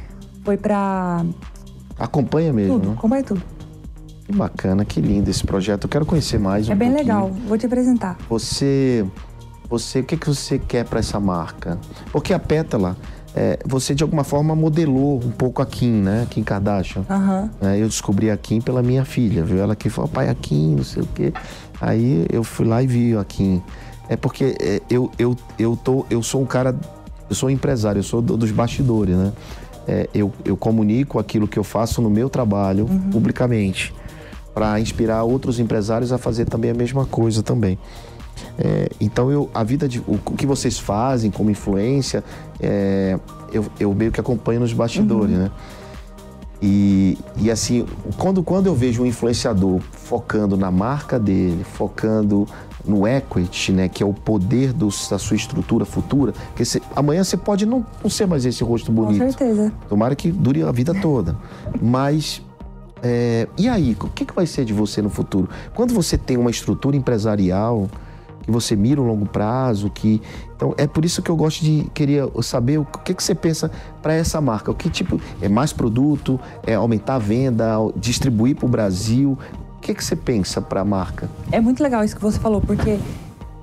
foi 0.45 0.57
para 0.57 1.25
Acompanha 1.99 2.53
mesmo, 2.53 2.75
tudo, 2.75 2.89
né? 2.89 2.95
acompanha 2.99 3.23
tudo. 3.23 3.43
Que 4.33 4.39
bacana, 4.39 4.83
que 4.85 4.99
lindo 5.01 5.29
esse 5.31 5.45
projeto. 5.45 5.85
Eu 5.85 5.91
quero 5.91 6.07
conhecer 6.07 6.39
mais 6.39 6.67
um 6.67 6.73
é 6.73 6.75
bem 6.75 6.89
pouquinho. 6.89 7.07
legal. 7.15 7.31
Vou 7.47 7.59
te 7.59 7.67
apresentar. 7.67 8.17
Você, 8.31 9.05
você, 9.69 10.01
o 10.01 10.05
que 10.05 10.17
que 10.17 10.27
você 10.27 10.59
quer 10.59 10.87
para 10.87 11.01
essa 11.01 11.21
marca? 11.21 11.79
Porque 12.11 12.33
a 12.33 12.39
Pétala, 12.39 12.97
é, 13.37 13.59
você 13.67 13.95
de 13.95 14.03
alguma 14.03 14.25
forma 14.25 14.57
modelou 14.57 15.19
um 15.23 15.31
pouco 15.31 15.61
a 15.61 15.67
Kim, 15.67 15.93
né? 16.01 16.27
Kim 16.31 16.43
Kardashian. 16.43 17.05
Aham. 17.11 17.51
É, 17.61 17.79
eu 17.79 17.87
descobri 17.87 18.31
a 18.31 18.37
Kim 18.39 18.63
pela 18.63 18.83
minha 18.83 19.05
filha, 19.05 19.45
viu? 19.45 19.59
Ela 19.59 19.77
que 19.77 19.91
falou, 19.91 20.09
pai, 20.11 20.31
a 20.31 20.35
Kim, 20.35 20.77
não 20.77 20.85
sei 20.85 21.03
o 21.03 21.07
quê. 21.15 21.31
Aí 21.79 22.25
eu 22.33 22.43
fui 22.43 22.65
lá 22.67 22.83
e 22.83 22.87
vi 22.87 23.15
a 23.15 23.25
Kim. 23.25 23.63
É 24.09 24.17
porque 24.17 24.57
é, 24.61 24.81
eu, 24.89 25.11
eu, 25.19 25.37
eu, 25.59 25.77
tô, 25.77 26.07
eu 26.09 26.23
sou 26.23 26.41
um 26.41 26.47
cara, 26.47 26.75
eu 27.29 27.35
sou 27.37 27.51
um 27.51 27.53
empresário, 27.53 27.99
eu 27.99 28.03
sou 28.03 28.23
do- 28.23 28.39
dos 28.39 28.51
bastidores, 28.51 29.15
né? 29.15 29.31
É, 29.87 30.09
eu, 30.15 30.33
eu 30.45 30.57
comunico 30.57 31.19
aquilo 31.19 31.47
que 31.49 31.59
eu 31.59 31.65
faço 31.65 32.01
no 32.01 32.09
meu 32.09 32.31
trabalho 32.31 32.87
publicamente 33.11 33.93
para 34.55 34.79
inspirar 34.81 35.23
outros 35.25 35.59
empresários 35.59 36.13
a 36.13 36.19
fazer 36.19 36.45
também 36.47 36.71
a 36.71 36.75
mesma 36.75 37.05
coisa 37.07 37.43
também. 37.43 37.79
É, 38.59 38.89
então 39.01 39.31
eu, 39.31 39.49
a 39.55 39.63
vida 39.63 39.89
de 39.89 40.01
o, 40.01 40.15
o 40.27 40.33
que 40.37 40.47
vocês 40.47 40.79
fazem 40.79 41.31
como 41.31 41.51
influência, 41.51 42.23
é, 42.61 43.19
eu, 43.53 43.65
eu 43.79 43.95
meio 43.95 44.11
que 44.13 44.21
acompanho 44.21 44.61
nos 44.61 44.73
bastidores, 44.73 45.37
né? 45.37 45.51
E, 46.65 47.19
e 47.39 47.51
assim, 47.51 47.85
quando, 48.17 48.41
quando 48.43 48.67
eu 48.69 48.75
vejo 48.75 49.03
um 49.03 49.07
influenciador 49.07 49.81
focando 49.93 50.57
na 50.57 50.71
marca 50.71 51.19
dele, 51.19 51.65
focando 51.65 52.47
no 52.85 53.07
equity, 53.07 53.73
né, 53.73 53.89
que 53.89 54.01
é 54.03 54.07
o 54.07 54.13
poder 54.15 54.73
do- 54.73 54.89
da 55.11 55.19
sua 55.19 55.37
estrutura 55.37 55.85
futura, 55.85 56.33
porque 56.49 56.65
você- 56.65 56.81
amanhã 56.95 57.25
você 57.25 57.37
pode 57.37 57.67
não, 57.67 57.85
não 58.03 58.09
ser 58.11 58.27
mais 58.27 58.45
esse 58.45 58.63
rosto 58.63 58.93
Com 58.93 59.05
bonito. 59.05 59.19
certeza. 59.19 59.73
Tomara 59.89 60.15
que 60.15 60.31
dure 60.31 60.63
a 60.63 60.71
vida 60.71 60.95
toda. 60.95 61.37
Mas, 61.81 62.41
é, 63.03 63.49
e 63.59 63.69
aí? 63.69 63.97
O 64.01 64.09
que, 64.09 64.25
que 64.25 64.35
vai 64.35 64.47
ser 64.47 64.65
de 64.65 64.73
você 64.73 65.03
no 65.03 65.11
futuro? 65.11 65.49
Quando 65.75 65.93
você 65.93 66.17
tem 66.17 66.37
uma 66.37 66.51
estrutura 66.51 66.97
empresarial, 66.97 67.89
que 68.43 68.51
você 68.51 68.77
mira 68.77 69.01
o 69.01 69.05
longo 69.05 69.27
prazo, 69.27 69.91
que. 69.91 70.23
Então, 70.57 70.75
é 70.77 70.87
por 70.87 71.05
isso 71.05 71.23
que 71.23 71.31
eu 71.31 71.37
gosto 71.37 71.65
de 71.65 71.89
queria 71.95 72.29
saber 72.43 72.79
o 72.79 72.85
que, 72.85 73.15
que 73.15 73.23
você 73.23 73.35
pensa 73.35 73.71
para 74.01 74.13
essa 74.15 74.41
marca. 74.41 74.71
O 74.71 74.75
que 74.75 74.89
tipo. 74.89 75.21
É 75.41 75.49
mais 75.49 75.73
produto? 75.73 76.39
É 76.67 76.75
aumentar 76.75 77.17
a 77.17 77.19
venda? 77.19 77.77
Distribuir 77.97 78.57
para 78.57 78.67
o 78.67 78.69
Brasil? 78.69 79.39
O 79.77 79.81
que, 79.81 79.95
que 79.95 80.05
você 80.05 80.15
pensa 80.15 80.61
para 80.61 80.83
a 80.83 80.85
marca? 80.85 81.29
É 81.51 81.61
muito 81.61 81.83
legal 81.83 82.05
isso 82.05 82.15
que 82.15 82.23
você 82.23 82.39
falou, 82.39 82.61
porque 82.61 82.99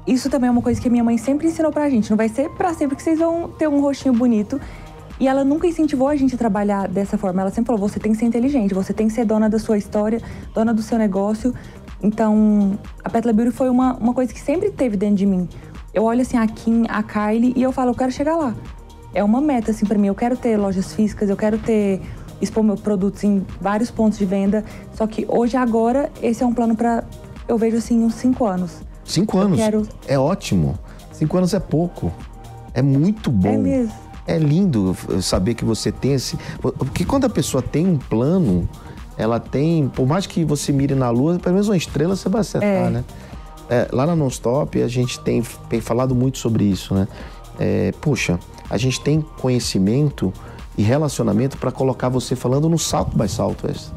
isso 0.06 0.30
também 0.30 0.47
é 0.47 0.52
uma 0.52 0.62
coisa 0.62 0.82
que 0.82 0.89
minha 0.89 1.04
mãe 1.04 1.17
sempre 1.17 1.47
ensinou 1.47 1.71
pra 1.71 1.89
gente. 1.89 2.10
Não 2.10 2.17
vai 2.17 2.28
ser 2.28 2.49
pra 2.49 2.73
sempre 2.73 2.95
que 2.95 3.04
vocês 3.04 3.19
vão 3.19 3.47
ter 3.47 3.69
um 3.69 3.80
rostinho 3.80 4.13
bonito. 4.13 4.60
E 5.19 5.27
ela 5.27 5.43
nunca 5.43 5.67
incentivou 5.67 6.08
a 6.08 6.15
gente 6.15 6.36
a 6.36 6.38
trabalhar 6.38 6.88
dessa 6.88 7.17
forma. 7.17 7.41
Ela 7.41 7.51
sempre 7.51 7.67
falou: 7.67 7.79
você 7.89 7.99
tem 7.99 8.12
que 8.13 8.17
ser 8.17 8.25
inteligente, 8.25 8.73
você 8.73 8.93
tem 8.93 9.08
que 9.08 9.13
ser 9.13 9.25
dona 9.25 9.49
da 9.49 9.60
sua 9.60 9.77
história, 9.77 10.21
dona 10.53 10.73
do 10.73 10.82
seu 10.82 10.97
negócio. 10.97 11.53
Então, 12.01 12.79
a 13.03 13.10
Petla 13.10 13.34
Beauty 13.34 13.51
foi 13.51 13.69
uma, 13.69 13.95
uma 13.97 14.13
coisa 14.13 14.34
que 14.34 14.39
sempre 14.39 14.69
teve 14.71 14.95
dentro 14.95 15.17
de 15.17 15.25
mim. 15.25 15.47
Eu 15.93 16.03
olho 16.03 16.21
assim 16.21 16.38
a 16.38 16.47
Kim, 16.47 16.86
a 16.88 17.03
Kylie 17.03 17.53
e 17.55 17.62
eu 17.63 17.71
falo: 17.71 17.91
eu 17.91 17.95
quero 17.95 18.12
chegar 18.12 18.36
lá. 18.38 18.55
É 19.13 19.23
uma 19.23 19.41
meta 19.41 19.71
assim 19.71 19.86
pra 19.86 19.97
mim. 19.97 20.08
Eu 20.08 20.15
quero 20.15 20.38
ter 20.38 20.55
lojas 20.55 20.93
físicas, 20.93 21.29
eu 21.29 21.36
quero 21.36 21.58
ter 21.58 21.99
expor 22.41 22.63
meus 22.63 22.79
produtos 22.79 23.21
em 23.23 23.45
vários 23.60 23.91
pontos 23.91 24.17
de 24.17 24.23
venda. 24.25 24.63
Só 24.93 25.05
que 25.05 25.25
hoje, 25.27 25.58
agora, 25.58 26.10
esse 26.21 26.41
é 26.41 26.45
um 26.45 26.53
plano 26.53 26.75
pra 26.75 27.03
eu 27.47 27.58
vejo 27.58 27.75
assim 27.77 28.01
uns 28.03 28.13
cinco 28.13 28.45
anos. 28.45 28.77
Cinco 29.03 29.38
anos. 29.39 29.60
quero- 29.60 29.86
É 30.08 30.17
ótimo. 30.17 30.77
Cinco 31.12 31.36
anos 31.38 31.53
é 31.53 31.60
pouco. 31.60 32.12
É 32.73 32.82
muito 32.82 33.29
bom. 33.32 33.49
É 33.49 33.58
mesmo. 33.58 33.93
É 34.29 34.37
lindo 34.37 34.95
saber 35.21 35.53
que 35.55 35.65
você 35.65 35.91
tem 35.91 36.13
esse. 36.13 36.37
Porque 36.61 37.03
quando 37.03 37.25
a 37.25 37.29
pessoa 37.29 37.61
tem 37.63 37.87
um 37.87 37.97
plano, 37.97 38.67
ela 39.17 39.39
tem. 39.39 39.87
Por 39.89 40.07
mais 40.07 40.25
que 40.27 40.43
você 40.45 40.71
mire 40.71 40.95
na 40.95 41.09
lua, 41.09 41.39
pelo 41.39 41.53
menos 41.53 41.67
uma 41.67 41.77
estrela 41.77 42.15
você 42.15 42.29
vai 42.29 42.41
acertar, 42.41 42.69
É. 42.69 42.89
né? 42.89 43.03
É, 43.69 43.87
lá 43.91 44.05
na 44.05 44.15
Nonstop 44.15 44.81
a 44.81 44.87
gente 44.87 45.19
tem, 45.19 45.43
tem 45.69 45.79
falado 45.79 46.15
muito 46.15 46.37
sobre 46.39 46.63
isso, 46.63 46.93
né? 46.93 47.07
É, 47.59 47.91
puxa, 48.01 48.39
a 48.69 48.77
gente 48.77 48.99
tem 49.01 49.21
conhecimento 49.39 50.33
e 50.77 50.81
relacionamento 50.81 51.57
para 51.57 51.71
colocar 51.71 52.09
você 52.09 52.35
falando 52.35 52.67
no 52.69 52.79
Salto 52.79 53.17
by 53.17 53.27
Southwest. 53.27 53.89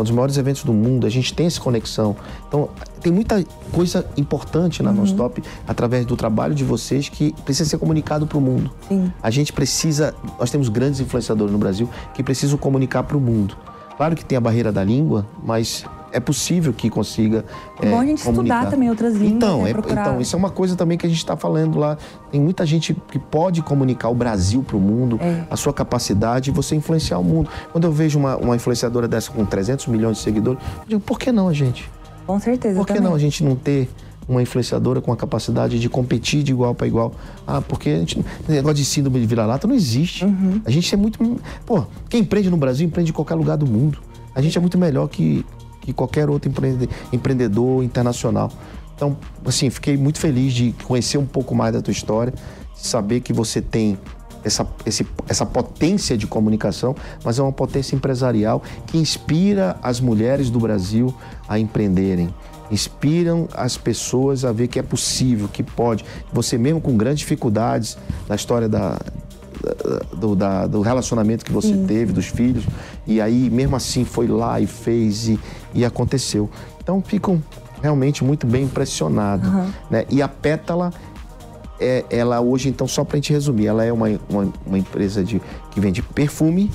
É 0.00 0.02
um 0.02 0.04
dos 0.04 0.12
maiores 0.12 0.38
eventos 0.38 0.64
do 0.64 0.72
mundo, 0.72 1.06
a 1.06 1.10
gente 1.10 1.34
tem 1.34 1.46
essa 1.46 1.60
conexão. 1.60 2.16
Então, 2.48 2.70
tem 3.02 3.12
muita 3.12 3.44
coisa 3.70 4.06
importante 4.16 4.82
na 4.82 4.92
Nonstop 4.92 5.42
através 5.68 6.06
do 6.06 6.16
trabalho 6.16 6.54
de 6.54 6.64
vocês 6.64 7.08
que 7.08 7.34
precisa 7.44 7.68
ser 7.68 7.78
comunicado 7.78 8.26
para 8.26 8.38
o 8.38 8.40
mundo. 8.40 8.70
Sim. 8.88 9.12
A 9.22 9.30
gente 9.30 9.52
precisa, 9.52 10.14
nós 10.38 10.50
temos 10.50 10.70
grandes 10.70 11.00
influenciadores 11.00 11.52
no 11.52 11.58
Brasil 11.58 11.88
que 12.14 12.22
precisam 12.22 12.56
comunicar 12.56 13.02
para 13.02 13.16
o 13.16 13.20
mundo. 13.20 13.56
Claro 13.98 14.16
que 14.16 14.24
tem 14.24 14.38
a 14.38 14.40
barreira 14.40 14.72
da 14.72 14.82
língua, 14.82 15.26
mas 15.44 15.84
é 16.12 16.18
possível 16.20 16.72
que 16.72 16.90
consiga. 16.90 17.44
É 17.80 17.88
bom 17.88 18.00
a 18.00 18.04
gente 18.04 18.18
estudar 18.18 18.68
também 18.68 18.88
outras 18.90 19.14
línguas, 19.14 19.32
Então, 19.32 19.62
né, 19.62 19.70
é- 19.70 19.92
então, 19.92 20.20
isso 20.20 20.34
é 20.34 20.38
uma 20.38 20.50
coisa 20.50 20.74
também 20.76 20.96
que 20.98 21.06
a 21.06 21.08
gente 21.08 21.18
está 21.18 21.36
falando 21.36 21.78
lá. 21.78 21.96
Tem 22.30 22.40
muita 22.40 22.64
gente 22.66 22.94
que 23.10 23.18
pode 23.18 23.62
comunicar 23.62 24.08
o 24.08 24.14
Brasil 24.14 24.62
para 24.62 24.76
o 24.76 24.80
mundo, 24.80 25.18
É. 25.20 25.44
a 25.50 25.56
sua 25.56 25.72
capacidade 25.72 26.50
e 26.50 26.52
você 26.52 26.74
influenciar 26.74 27.18
o 27.18 27.24
mundo. 27.24 27.48
Quando 27.72 27.84
eu 27.84 27.92
vejo 27.92 28.18
uma, 28.18 28.36
uma 28.36 28.56
influenciadora 28.56 29.06
dessa 29.08 29.30
com 29.30 29.44
300 29.44 29.86
milhões 29.86 30.16
de 30.18 30.22
seguidores, 30.22 30.60
eu 30.82 30.88
digo, 30.88 31.00
por 31.00 31.18
que 31.18 31.30
não 31.32 31.48
a 31.48 31.52
gente? 31.52 31.88
Com 32.26 32.38
certeza. 32.38 32.76
Por 32.76 32.86
que 32.86 32.94
também. 32.94 33.08
não 33.08 33.14
a 33.16 33.18
gente 33.18 33.42
não 33.44 33.54
ter 33.56 33.88
uma 34.28 34.40
influenciadora 34.40 35.00
com 35.00 35.12
a 35.12 35.16
capacidade 35.16 35.80
de 35.80 35.88
competir 35.88 36.42
de 36.44 36.52
igual 36.52 36.72
para 36.74 36.86
igual? 36.86 37.12
Ah, 37.46 37.60
porque 37.60 37.88
a 37.90 37.98
gente, 37.98 38.24
negócio 38.48 38.76
de 38.76 38.84
síndrome 38.84 39.18
de 39.20 39.26
vira-lata 39.26 39.66
não 39.66 39.74
existe. 39.74 40.24
Uhum. 40.24 40.60
A 40.64 40.70
gente 40.70 40.92
é 40.94 40.96
muito. 40.96 41.18
Pô, 41.66 41.84
quem 42.08 42.20
empreende 42.20 42.48
no 42.50 42.56
Brasil 42.56 42.86
empreende 42.86 43.10
em 43.10 43.14
qualquer 43.14 43.34
lugar 43.34 43.56
do 43.56 43.66
mundo. 43.66 43.98
A 44.32 44.40
gente 44.40 44.56
é 44.56 44.60
muito 44.60 44.78
melhor 44.78 45.08
que, 45.08 45.44
que 45.80 45.92
qualquer 45.92 46.28
outro 46.30 46.50
empreende- 46.50 46.88
empreendedor 47.12 47.82
internacional. 47.82 48.50
Então, 48.94 49.16
assim, 49.46 49.70
fiquei 49.70 49.96
muito 49.96 50.18
feliz 50.18 50.52
de 50.52 50.74
conhecer 50.84 51.16
um 51.18 51.24
pouco 51.26 51.54
mais 51.54 51.72
da 51.72 51.80
tua 51.80 51.92
história, 51.92 52.34
saber 52.74 53.20
que 53.20 53.32
você 53.32 53.60
tem 53.62 53.98
essa, 54.44 54.66
esse- 54.86 55.06
essa 55.28 55.44
potência 55.44 56.16
de 56.16 56.26
comunicação, 56.26 56.94
mas 57.24 57.38
é 57.38 57.42
uma 57.42 57.52
potência 57.52 57.94
empresarial 57.94 58.62
que 58.86 58.96
inspira 58.98 59.76
as 59.82 60.00
mulheres 60.00 60.50
do 60.50 60.58
Brasil 60.58 61.14
a 61.48 61.58
empreenderem. 61.58 62.34
Inspiram 62.70 63.48
as 63.54 63.76
pessoas 63.76 64.44
a 64.44 64.52
ver 64.52 64.68
que 64.68 64.78
é 64.78 64.82
possível, 64.82 65.48
que 65.48 65.62
pode. 65.62 66.04
Você 66.32 66.56
mesmo 66.56 66.80
com 66.80 66.96
grandes 66.96 67.20
dificuldades 67.20 67.98
na 68.28 68.34
história 68.36 68.68
da- 68.68 68.98
do, 70.16 70.34
da- 70.34 70.66
do 70.66 70.80
relacionamento 70.80 71.44
que 71.44 71.52
você 71.52 71.76
teve, 71.86 72.12
dos 72.12 72.26
filhos, 72.26 72.64
e 73.06 73.20
aí 73.20 73.48
mesmo 73.50 73.76
assim 73.76 74.04
foi 74.04 74.26
lá 74.26 74.60
e 74.60 74.66
fez 74.66 75.28
e, 75.28 75.38
e 75.74 75.84
aconteceu. 75.84 76.48
Então 76.82 77.02
ficam 77.02 77.42
realmente 77.82 78.22
muito 78.24 78.46
bem 78.46 78.64
impressionados. 78.64 79.48
Né? 79.90 80.04
E 80.10 80.20
a 80.22 80.28
Pétala, 80.28 80.92
é, 81.78 82.04
ela 82.10 82.40
hoje, 82.40 82.68
então, 82.68 82.86
só 82.86 83.04
para 83.04 83.16
a 83.16 83.18
gente 83.18 83.32
resumir, 83.32 83.66
ela 83.66 83.84
é 83.84 83.92
uma, 83.92 84.06
uma, 84.28 84.52
uma 84.66 84.78
empresa 84.78 85.22
de, 85.24 85.40
que 85.70 85.80
vende 85.80 86.02
perfume, 86.02 86.70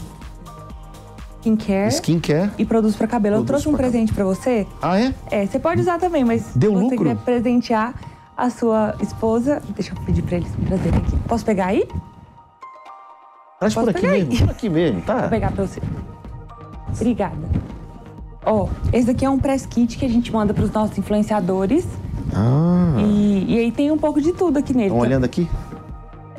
Skincare 1.42 1.90
skincare. 1.94 2.52
e 2.58 2.66
produtos 2.66 2.96
pra 2.98 3.06
cabelo. 3.06 3.36
Eu 3.36 3.44
Produtos 3.44 3.64
trouxe 3.64 3.70
um 3.76 3.78
presente 3.78 4.12
pra 4.14 4.26
você. 4.26 4.66
Ah, 4.82 5.00
é? 5.00 5.14
É, 5.30 5.46
você 5.46 5.60
pode 5.60 5.80
usar 5.80 6.00
também, 6.00 6.24
mas 6.26 6.44
Deu 6.56 6.74
você 6.74 6.80
lucro? 6.82 6.98
quiser 6.98 7.16
presentear 7.18 7.94
a 8.36 8.50
sua 8.50 8.96
esposa, 9.00 9.62
deixa 9.76 9.94
eu 9.94 10.02
pedir 10.06 10.24
pra 10.24 10.38
eles 10.38 10.50
me 10.58 10.66
trazerem 10.66 11.00
aqui. 11.00 11.16
Posso 11.28 11.46
pegar 11.46 11.68
aí? 11.68 11.88
Traz 13.74 13.74
por 13.86 13.90
aqui 13.90 14.02
pegar 14.02 14.14
aí? 14.14 14.24
mesmo, 14.26 14.46
por 14.48 14.52
aqui 14.52 14.70
mesmo, 14.70 15.02
tá? 15.02 15.20
Vou 15.22 15.30
pegar 15.30 15.52
pra 15.52 15.66
você. 15.66 15.82
Obrigada. 16.96 17.36
Ó, 18.46 18.68
esse 18.94 19.08
daqui 19.08 19.26
é 19.26 19.30
um 19.30 19.40
press 19.40 19.66
kit 19.66 19.98
que 19.98 20.06
a 20.06 20.10
gente 20.10 20.32
manda 20.32 20.54
pros 20.54 20.72
nossos 20.72 20.98
influenciadores. 20.98 21.86
Ah, 22.34 22.96
E, 23.00 23.46
e 23.56 23.60
aí 23.60 23.72
tem 23.72 23.92
um 23.92 23.98
pouco 23.98 24.22
de 24.22 24.32
tudo 24.34 24.58
aqui 24.60 24.74
nele. 24.74 24.88
estão 24.88 25.00
olhando 25.00 25.24
aqui? 25.26 25.48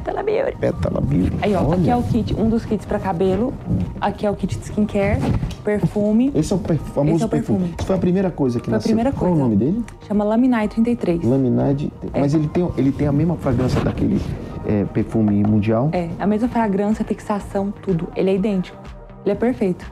Pela 0.05 0.23
Beauty. 0.23 0.57
Pétala 0.61 1.01
Beauty. 1.01 1.37
Aí, 1.43 1.53
ó, 1.57 1.65
Olha. 1.65 1.81
aqui 1.81 1.91
é 1.91 1.97
o 1.97 2.03
kit, 2.05 2.35
um 2.39 2.49
dos 2.49 2.65
kits 2.65 2.87
pra 2.87 3.01
cabelo. 3.01 3.53
Aqui 4.01 4.25
é 4.25 4.31
o 4.31 4.37
kit 4.37 4.57
de 4.57 4.65
skincare, 4.65 5.19
perfume. 5.65 6.31
Esse 6.33 6.53
é 6.53 6.57
o 6.57 6.61
per- 6.61 6.79
famoso 6.79 7.17
Esse 7.17 7.25
é 7.25 7.27
o 7.27 7.29
perfume. 7.29 7.59
perfume. 7.59 7.75
Isso 7.77 7.87
foi 7.89 7.97
a 7.97 7.99
primeira 7.99 8.31
coisa 8.31 8.61
que 8.61 8.67
Foi 8.67 8.75
a 8.75 8.77
nasceu. 8.77 8.89
primeira 8.89 9.11
Qual 9.11 9.25
é 9.29 9.35
o 9.35 9.37
coisa. 9.37 9.43
nome 9.49 9.57
dele? 9.57 9.85
Chama 10.07 10.23
Laminai 10.23 10.69
33. 10.69 11.25
Laminade. 11.25 11.93
Mas 12.17 12.35
ele 12.35 12.47
tem, 12.47 12.69
ele 12.77 12.93
tem 12.93 13.09
a 13.09 13.13
mesma 13.13 13.35
fragrância 13.37 13.81
daquele 13.81 14.21
é, 14.67 14.85
perfume 14.85 15.43
mundial? 15.43 15.91
É, 15.93 16.09
a 16.19 16.27
mesma 16.27 16.49
fragrância, 16.49 17.05
fixação, 17.05 17.73
tudo. 17.83 18.09
Ele 18.17 18.31
é 18.31 18.35
idêntico. 18.35 18.77
Ele 19.25 19.33
é 19.33 19.35
perfeito. 19.35 19.91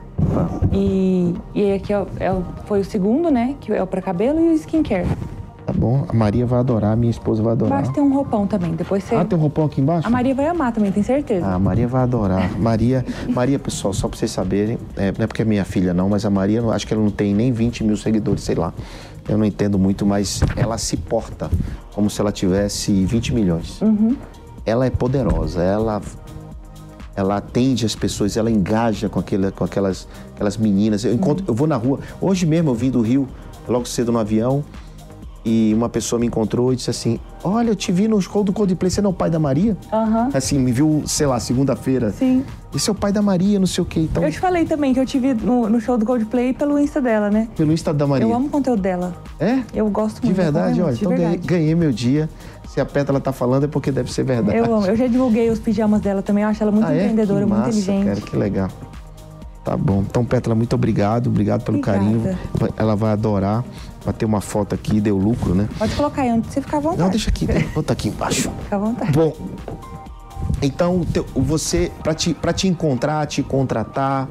E, 0.73 1.35
e 1.55 1.73
aqui 1.73 1.93
é 1.93 2.07
é 2.21 2.43
foi 2.67 2.81
o 2.81 2.85
segundo, 2.85 3.31
né? 3.31 3.57
Que 3.61 3.73
é 3.73 3.83
o 3.83 3.87
pra 3.87 4.01
cabelo 4.01 4.41
e 4.41 4.51
o 4.51 4.53
skincare. 4.53 5.07
Tá 5.67 5.73
bom. 5.73 6.05
A 6.09 6.13
Maria 6.13 6.45
vai 6.45 6.61
adorar, 6.61 6.93
a 6.93 6.97
minha 6.97 7.11
esposa 7.11 7.43
vai 7.43 7.53
adorar. 7.53 7.79
Embaixo 7.79 7.93
tem 7.95 8.03
um 8.03 8.13
roupão 8.13 8.47
também. 8.47 8.75
Depois 8.75 9.03
você. 9.03 9.15
Ah, 9.15 9.25
tem 9.25 9.39
um 9.39 9.41
roupão 9.41 9.65
aqui 9.65 9.81
embaixo? 9.81 10.07
A 10.07 10.11
Maria 10.11 10.35
vai 10.35 10.47
amar 10.47 10.73
também, 10.73 10.93
tem 10.93 11.03
certeza. 11.03 11.47
Ah, 11.47 11.55
a 11.55 11.59
Maria 11.59 11.89
vai 11.89 12.03
adorar. 12.03 12.59
Maria, 12.59 13.05
Maria, 13.31 13.59
pessoal, 13.59 13.95
só 13.95 14.07
pra 14.07 14.19
vocês 14.19 14.31
saberem, 14.31 14.79
é, 14.97 15.13
não 15.17 15.25
é 15.25 15.27
porque 15.27 15.43
é 15.43 15.45
minha 15.45 15.65
filha 15.65 15.95
não, 15.95 16.09
mas 16.09 16.27
a 16.27 16.31
Maria, 16.31 16.63
acho 16.67 16.87
que 16.87 16.93
ela 16.93 17.03
não 17.03 17.11
tem 17.11 17.35
nem 17.35 17.51
20 17.51 17.83
mil 17.83 17.97
seguidores, 17.97 18.43
sei 18.43 18.55
lá. 18.55 18.75
Eu 19.27 19.39
não 19.39 19.45
entendo 19.47 19.79
muito, 19.79 20.05
mas 20.05 20.43
ela 20.55 20.77
se 20.77 20.99
porta 20.99 21.51
como 21.95 22.11
se 22.11 22.21
ela 22.21 22.31
tivesse 22.31 23.05
20 23.07 23.33
milhões. 23.33 23.81
Ela 24.65 24.87
é 24.87 24.91
poderosa, 24.91 25.63
ela 25.63 26.01
ela 27.17 27.37
atende 27.37 27.87
as 27.87 27.95
pessoas, 27.95 28.37
ela 28.37 28.51
engaja 28.51 29.09
com, 29.09 29.21
aquele, 29.21 29.51
com 29.53 29.65
aquelas, 29.65 30.09
aquelas 30.35 30.57
meninas. 30.57 31.05
Eu 31.05 31.15
encontro, 31.15 31.45
eu 31.47 31.55
vou 31.55 31.67
na 31.67 31.77
rua. 31.77 32.01
Hoje 32.21 32.45
mesmo 32.45 32.71
eu 32.71 32.75
vim 32.75 32.91
do 32.91 33.01
Rio, 33.01 33.29
logo 33.69 33.87
cedo 33.87 34.11
no 34.11 34.19
avião, 34.19 34.65
e 35.45 35.73
uma 35.75 35.89
pessoa 35.89 36.19
me 36.19 36.27
encontrou 36.27 36.73
e 36.73 36.77
disse 36.77 36.89
assim: 36.91 37.21
Olha, 37.43 37.69
eu 37.71 37.77
te 37.77 37.93
vi 37.93 38.09
no 38.09 38.21
show 38.21 38.43
do 38.43 38.53
Coldplay, 38.53 38.91
você 38.91 39.03
não 39.03 39.11
é 39.11 39.13
o 39.13 39.17
pai 39.17 39.29
da 39.29 39.39
Maria? 39.39 39.77
Aham. 39.93 40.31
Assim, 40.33 40.59
me 40.59 40.73
viu, 40.73 41.03
sei 41.07 41.27
lá, 41.27 41.39
segunda-feira. 41.39 42.11
Sim. 42.11 42.45
Esse 42.75 42.89
é 42.89 42.93
o 42.93 42.95
pai 42.95 43.13
da 43.13 43.23
Maria, 43.23 43.59
não 43.59 43.67
sei 43.67 43.83
o 43.83 43.85
quê. 43.85 44.01
Então, 44.01 44.23
Eu 44.25 44.31
te 44.33 44.41
falei 44.41 44.65
também 44.65 44.93
que 44.95 44.99
eu 44.99 45.07
te 45.07 45.19
vi 45.19 45.33
no, 45.35 45.69
no 45.69 45.81
show 45.81 45.97
do 45.99 46.05
Coldplay 46.05 46.53
pelo 46.55 46.79
Insta 46.79 47.01
dela, 47.01 47.31
né? 47.31 47.49
pelo 47.57 47.73
Insta 47.73 47.93
da 47.95 48.07
Maria. 48.07 48.27
Eu 48.27 48.35
amo 48.35 48.47
o 48.47 48.51
conteúdo 48.51 48.81
dela. 48.83 49.15
É? 49.39 49.61
Eu 49.75 49.89
gosto 49.91 50.21
De 50.21 50.27
muito. 50.27 50.39
eu 50.39 50.45
verdade, 50.45 50.83
olha. 50.83 50.93
de 50.95 51.01
Então 51.01 51.11
ganhei, 51.13 51.29
verdade. 51.29 51.47
ganhei 51.47 51.75
meu 51.75 51.93
dia. 51.93 52.29
Se 52.67 52.81
a 52.81 52.85
Pétala 52.85 53.21
tá 53.21 53.31
falando 53.31 53.65
é 53.65 53.69
porque 53.69 53.93
deve 53.93 54.13
ser 54.13 54.25
verdade. 54.25 54.59
Eu 54.59 54.75
amo. 54.75 54.87
Eu 54.87 54.97
já 54.97 55.07
divulguei 55.07 55.49
os 55.51 55.61
pijamas 55.61 56.01
dela 56.01 56.23
também. 56.23 56.43
Eu 56.43 56.51
acho 56.51 56.61
ela 56.63 56.73
muito 56.73 56.87
ah, 56.89 56.93
é? 56.93 57.03
empreendedora, 57.03 57.45
que 57.45 57.47
muito 57.53 57.61
massa, 57.67 57.79
inteligente. 57.79 58.07
Cara, 58.07 58.21
que 58.23 58.37
legal. 58.37 58.69
Tá 59.65 59.77
bom. 59.77 60.03
Então, 60.07 60.25
Pétala, 60.25 60.57
muito 60.57 60.75
obrigado. 60.75 61.29
Obrigado 61.29 61.63
pelo 61.63 61.79
Obrigada. 61.79 62.05
carinho. 62.05 62.39
Ela 62.77 62.97
vai 62.97 63.13
adorar. 63.13 63.65
Vai 64.05 64.13
ter 64.15 64.25
uma 64.27 64.41
foto 64.41 64.75
aqui, 64.75 65.01
deu 65.01 65.17
lucro, 65.17 65.55
né? 65.55 65.69
Pode 65.79 65.95
colocar 65.97 66.23
aí 66.23 66.31
onde 66.33 66.47
você 66.53 66.61
ficar 66.61 66.77
à 66.77 66.81
vontade. 66.81 67.03
Não, 67.03 67.11
deixa 67.11 67.31
aqui. 67.31 67.47
Vou 67.47 67.63
botar 67.77 67.95
aqui 67.95 68.09
embaixo. 68.09 68.51
Fica 68.65 68.77
à 68.77 68.79
vontade. 68.79 69.13
Bom, 69.13 69.33
então 70.63 71.03
você, 71.35 71.91
para 72.03 72.15
te, 72.15 72.35
pra 72.35 72.53
te 72.53 72.69
encontrar, 72.69 73.27
te 73.27 73.43
contratar, 73.43 74.29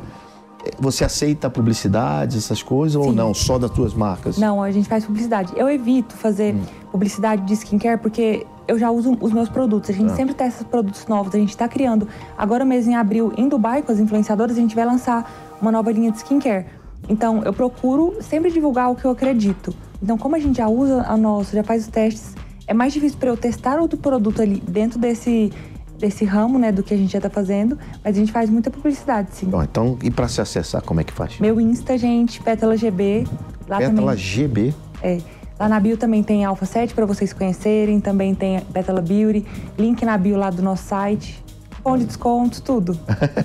eh, 0.66 0.72
você 0.80 1.04
aceita 1.04 1.50
publicidade, 1.50 2.38
essas 2.38 2.62
coisas 2.64 2.96
ou 2.96 3.06
Sim. 3.10 3.16
não? 3.16 3.34
Só 3.34 3.58
das 3.58 3.72
tuas 3.72 3.94
marcas? 3.94 4.38
Não, 4.38 4.62
a 4.62 4.72
gente 4.72 4.88
faz 4.88 5.06
publicidade. 5.06 5.54
Eu 5.56 5.70
evito 5.70 6.16
fazer 6.16 6.56
Hum. 6.56 6.62
publicidade 6.92 7.42
de 7.44 7.54
skincare 7.54 8.00
porque 8.00 8.46
eu 8.68 8.78
já 8.80 8.90
uso 8.92 9.18
os 9.20 9.32
meus 9.34 9.50
produtos. 9.50 9.90
A 9.90 9.94
gente 9.94 10.12
Ah. 10.12 10.16
sempre 10.16 10.34
testa 10.34 10.64
produtos 10.64 11.06
novos. 11.08 11.34
A 11.36 11.38
gente 11.38 11.50
está 11.50 11.68
criando. 11.68 12.08
Agora 12.38 12.64
mesmo 12.64 12.92
em 12.92 12.96
abril, 12.96 13.34
em 13.38 13.50
Dubai, 13.50 13.82
com 13.82 13.92
as 13.92 14.00
influenciadoras, 14.00 14.56
a 14.58 14.60
gente 14.62 14.76
vai 14.76 14.86
lançar 14.86 15.58
uma 15.62 15.72
nova 15.72 15.92
linha 15.92 16.12
de 16.12 16.18
skincare. 16.18 16.66
Então, 17.10 17.44
eu 17.44 17.54
procuro 17.54 18.16
sempre 18.22 18.52
divulgar 18.52 18.92
o 18.92 18.96
que 18.96 19.06
eu 19.06 19.12
acredito. 19.12 19.74
Então, 20.02 20.18
como 20.18 20.36
a 20.36 20.40
gente 20.40 20.58
já 20.58 20.68
usa 20.68 21.04
a 21.08 21.18
nossa, 21.18 21.56
já 21.56 21.64
faz 21.64 21.84
os 21.84 21.88
testes, 21.88 22.36
é 22.68 22.74
mais 22.74 22.94
difícil 22.94 23.18
para 23.18 23.30
eu 23.30 23.38
testar 23.38 23.80
outro 23.80 23.98
produto 23.98 24.42
ali 24.42 24.62
dentro 24.68 25.00
desse, 25.00 25.52
desse 25.98 26.26
ramo, 26.26 26.58
né, 26.58 26.72
do 26.72 26.82
que 26.82 26.94
a 26.94 26.98
gente 26.98 27.12
já 27.12 27.22
tá 27.22 27.30
fazendo. 27.30 27.78
Mas 28.04 28.16
a 28.16 28.20
gente 28.20 28.32
faz 28.32 28.50
muita 28.50 28.70
publicidade, 28.72 29.30
sim. 29.32 29.48
Bom, 29.48 29.64
então, 29.64 29.98
e 30.02 30.10
para 30.10 30.28
se 30.28 30.42
acessar, 30.42 30.82
como 30.82 31.02
é 31.02 31.04
que 31.04 31.14
faz? 31.14 31.40
Meu 31.40 31.60
Insta, 31.60 31.98
gente, 31.98 32.42
Pétala 32.42 32.78
GB. 32.78 33.26
Lá 33.68 33.78
Pétala 33.78 34.12
também. 34.12 34.18
GB. 34.18 34.74
É. 35.02 35.20
Lá 35.60 35.70
na 35.70 35.80
bio 35.80 35.96
também 35.96 36.24
tem 36.24 36.44
Alpha 36.44 36.66
7 36.66 36.94
para 36.94 37.06
vocês 37.06 37.32
conhecerem, 37.32 38.00
também 38.00 38.34
tem 38.34 38.60
Pétala 38.74 39.02
Beauty, 39.02 39.46
link 39.78 40.04
na 40.04 40.18
bio 40.18 40.36
lá 40.36 40.50
do 40.50 40.62
nosso 40.62 40.84
site, 40.84 41.43
cupom 41.84 41.98
de 41.98 42.06
desconto, 42.06 42.62
tudo. 42.62 42.98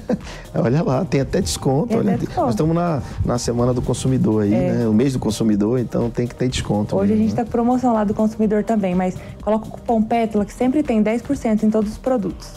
Olha 0.55 0.83
lá, 0.83 1.05
tem 1.05 1.21
até 1.21 1.41
desconto. 1.41 1.89
Tem 1.89 1.99
olha, 1.99 2.15
até 2.15 2.19
desconto. 2.25 2.41
Nós 2.41 2.51
estamos 2.55 2.75
na, 2.75 3.03
na 3.25 3.39
semana 3.39 3.75
do 3.75 3.83
consumidor 3.83 4.43
aí, 4.45 4.55
É. 4.55 4.73
né? 4.73 4.89
O 4.89 4.93
mês 4.95 5.13
do 5.13 5.19
consumidor, 5.19 5.79
então 5.81 6.09
tem 6.09 6.27
que 6.27 6.35
ter 6.35 6.49
desconto. 6.49 6.95
Hoje 6.97 7.13
a 7.13 7.17
mesmo, 7.17 7.23
gente 7.29 7.37
né? 7.37 7.43
tá 7.43 7.45
com 7.45 7.51
promoção 7.51 7.93
lá 7.93 8.05
do 8.05 8.15
consumidor 8.15 8.63
também, 8.65 8.95
mas 8.95 9.17
coloca 9.43 9.67
o 9.67 9.71
cupom 9.71 10.03
Pétala 10.03 10.45
que 10.45 10.53
sempre 10.53 10.83
tem 10.83 11.03
10% 11.03 11.63
em 11.65 11.71
todos 11.71 11.93
os 11.93 11.99
produtos. 11.99 12.49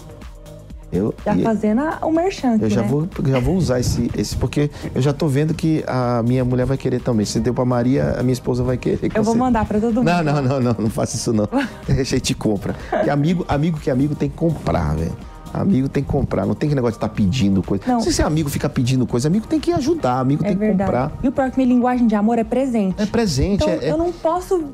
Eu, 0.93 1.13
Já 1.25 1.33
fazendo 1.37 1.79
a- 1.79 1.99
o 2.05 2.11
merchan 2.11 2.57
Eu 2.59 2.69
já 2.69 2.81
né? 2.81 2.87
vou, 2.89 3.07
já 3.25 3.39
vou 3.39 3.55
usar 3.55 3.79
esse, 3.79 4.11
esse, 4.13 4.35
porque 4.35 4.69
eu 4.93 5.01
já 5.01 5.13
tô 5.13 5.25
vendo 5.25 5.53
que 5.53 5.81
a 5.87 6.21
minha 6.21 6.43
mulher 6.43 6.65
vai 6.65 6.75
querer 6.77 6.99
também. 6.99 7.25
Se 7.25 7.39
deu 7.39 7.53
pra 7.53 7.63
Maria, 7.63 8.17
a 8.19 8.21
minha 8.23 8.33
esposa 8.33 8.61
vai 8.61 8.75
querer. 8.75 9.09
Eu 9.15 9.23
vou 9.23 9.33
mandar 9.33 9.65
para 9.65 9.79
todo 9.79 9.95
mundo. 9.95 10.03
Não, 10.03 10.21
não, 10.21 10.41
não, 10.41 10.59
não, 10.59 10.75
não 10.77 10.89
faça 10.89 11.15
isso 11.15 11.31
não. 11.31 11.47
A 11.87 12.03
gente 12.03 12.33
compra. 12.33 12.75
Que 13.05 13.09
amigo, 13.09 13.45
amigo 13.47 13.79
que 13.79 13.89
amigo 13.89 14.15
tem 14.15 14.29
que 14.29 14.35
comprar, 14.35 14.93
velho. 14.97 15.15
Amigo 15.53 15.89
tem 15.89 16.03
que 16.03 16.09
comprar, 16.09 16.45
não 16.45 16.53
tem 16.55 16.69
que 16.69 16.75
negócio 16.75 16.93
de 16.93 16.97
estar 16.97 17.09
pedindo 17.09 17.61
coisa. 17.61 17.83
Não. 17.87 17.95
Não 17.95 18.01
sei 18.01 18.11
se 18.11 18.21
amigo 18.21 18.49
fica 18.49 18.69
pedindo 18.69 19.05
coisa, 19.05 19.27
amigo 19.27 19.45
tem 19.47 19.59
que 19.59 19.71
ajudar, 19.71 20.19
amigo 20.19 20.43
É 20.43 20.47
tem 20.47 20.55
que 20.57 20.59
verdade. 20.59 20.91
comprar. 20.91 21.11
E 21.23 21.27
o 21.27 21.31
pior 21.31 21.47
é 21.47 21.51
que 21.51 21.57
minha 21.57 21.67
linguagem 21.69 22.07
de 22.07 22.15
amor 22.15 22.37
é 22.39 22.43
presente. 22.43 23.01
É 23.01 23.05
presente, 23.05 23.63
Então, 23.63 23.69
é, 23.69 23.85
é- 23.87 23.91
eu 23.91 23.97
não 23.97 24.11
posso 24.11 24.65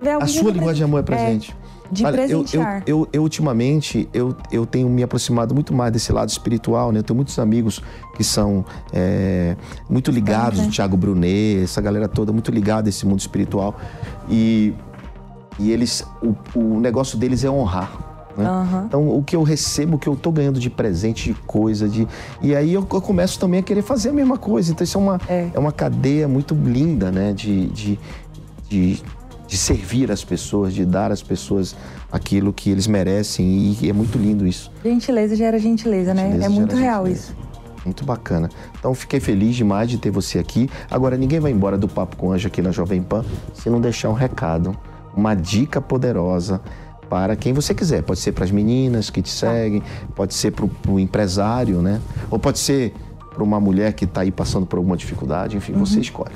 ver 0.00 0.10
alguém 0.12 0.24
a 0.38 0.40
sua 0.42 0.50
linguagem 0.52 0.76
de 0.76 0.84
amor 0.84 1.00
é 1.00 1.02
presen- 1.02 1.24
presente. 1.24 1.56
de 1.90 2.04
Olha, 2.06 2.16
eu, 2.22 2.22
eu, 2.22 2.38
presentear. 2.40 2.82
eu, 2.86 3.08
eu, 3.12 3.22
ultimamente, 3.22 4.08
eu, 4.14 4.34
eu 4.50 4.64
tenho 4.64 4.88
me 4.88 5.02
aproximado 5.02 5.54
muito 5.54 5.74
mais 5.74 5.92
desse 5.92 6.10
lado 6.12 6.28
espiritual, 6.30 6.90
né? 6.92 7.00
Eu 7.00 7.02
tenho 7.02 7.16
muitos 7.16 7.38
amigos 7.38 7.82
que 8.16 8.24
são 8.24 8.64
é, 8.92 9.56
muito 9.90 10.10
ligados, 10.10 10.58
né? 10.60 10.66
o 10.68 10.70
Thiago 10.70 10.96
Brunet, 10.96 11.62
essa 11.64 11.80
galera 11.82 12.08
toda, 12.08 12.32
muito 12.32 12.50
ligada 12.50 12.88
a 12.88 12.90
esse 12.90 13.04
mundo 13.04 13.20
espiritual. 13.20 13.76
E, 14.28 14.72
e 15.58 15.70
eles, 15.70 16.02
o, 16.22 16.34
o 16.58 16.80
negócio 16.80 17.18
deles 17.18 17.44
é 17.44 17.50
honrar. 17.50 17.90
Né? 18.36 18.44
Aham. 18.46 18.84
Então, 18.86 19.08
o 19.16 19.22
que 19.22 19.34
eu 19.36 19.42
recebo, 19.42 19.96
o 19.96 19.98
que 19.98 20.08
eu 20.08 20.16
tô 20.16 20.30
ganhando 20.32 20.58
de 20.60 20.70
presente, 20.70 21.32
de 21.32 21.40
coisa, 21.42 21.88
de. 21.88 22.06
E 22.40 22.54
aí 22.54 22.72
eu, 22.72 22.80
eu 22.92 23.00
começo 23.00 23.38
também 23.38 23.60
a 23.60 23.62
querer 23.62 23.82
fazer 23.82 24.10
a 24.10 24.12
mesma 24.12 24.36
coisa. 24.38 24.72
Então, 24.72 24.84
isso 24.84 24.96
é 24.96 25.00
uma, 25.00 25.20
É. 25.28 25.48
é 25.52 25.58
uma 25.58 25.72
cadeia 25.72 26.26
muito 26.28 26.54
linda, 26.54 27.10
né? 27.10 27.32
De, 27.32 27.66
de, 27.68 27.98
de, 28.68 29.02
de 29.46 29.56
servir 29.56 30.10
as 30.10 30.24
pessoas, 30.24 30.72
de 30.74 30.84
dar 30.84 31.10
às 31.12 31.22
pessoas 31.22 31.74
aquilo 32.10 32.52
que 32.52 32.70
eles 32.70 32.86
merecem. 32.86 33.76
E 33.80 33.88
é 33.88 33.92
muito 33.92 34.16
lindo 34.18 34.46
isso. 34.46 34.70
Gentileza 34.84 35.36
gera 35.36 35.58
gentileza, 35.58 36.12
né? 36.14 36.22
Gentileza 36.24 36.46
é 36.46 36.48
muito 36.48 36.76
real 36.76 37.06
gentileza. 37.06 37.32
isso. 37.32 37.52
Muito 37.84 38.04
bacana. 38.04 38.48
Então, 38.78 38.94
fiquei 38.94 39.18
feliz 39.18 39.56
demais 39.56 39.90
de 39.90 39.98
ter 39.98 40.10
você 40.10 40.38
aqui. 40.38 40.70
Agora, 40.88 41.16
ninguém 41.16 41.40
vai 41.40 41.50
embora 41.50 41.76
do 41.76 41.88
Papo 41.88 42.16
com 42.16 42.30
Anjo 42.30 42.46
aqui 42.46 42.62
na 42.62 42.70
Jovem 42.70 43.02
Pan 43.02 43.24
se 43.54 43.68
não 43.68 43.80
deixar 43.80 44.08
um 44.08 44.12
recado, 44.12 44.76
uma 45.16 45.34
dica 45.34 45.80
poderosa 45.80 46.60
para 47.12 47.36
quem 47.36 47.52
você 47.52 47.74
quiser. 47.74 48.02
Pode 48.02 48.20
ser 48.20 48.32
para 48.32 48.44
as 48.44 48.50
meninas 48.50 49.10
que 49.10 49.20
te 49.20 49.28
seguem, 49.28 49.82
pode 50.14 50.32
ser 50.32 50.50
para 50.50 50.66
o 50.90 50.98
empresário, 50.98 51.82
né? 51.82 52.00
Ou 52.30 52.38
pode 52.38 52.58
ser 52.58 52.94
para 53.28 53.44
uma 53.44 53.60
mulher 53.60 53.92
que 53.92 54.06
está 54.06 54.22
aí 54.22 54.30
passando 54.30 54.64
por 54.64 54.78
alguma 54.78 54.96
dificuldade. 54.96 55.54
Enfim, 55.54 55.74
você 55.74 56.00
escolhe. 56.00 56.32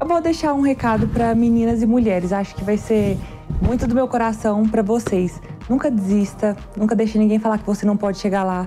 Eu 0.00 0.08
vou 0.08 0.20
deixar 0.20 0.52
um 0.52 0.62
recado 0.62 1.06
para 1.06 1.32
meninas 1.32 1.80
e 1.80 1.86
mulheres. 1.86 2.32
Acho 2.32 2.56
que 2.56 2.64
vai 2.64 2.76
ser 2.76 3.16
muito 3.62 3.86
do 3.86 3.94
meu 3.94 4.08
coração 4.08 4.68
para 4.68 4.82
vocês. 4.82 5.40
Nunca 5.68 5.88
desista, 5.88 6.56
nunca 6.76 6.96
deixe 6.96 7.16
ninguém 7.16 7.38
falar 7.38 7.58
que 7.58 7.66
você 7.66 7.86
não 7.86 7.96
pode 7.96 8.18
chegar 8.18 8.42
lá. 8.42 8.66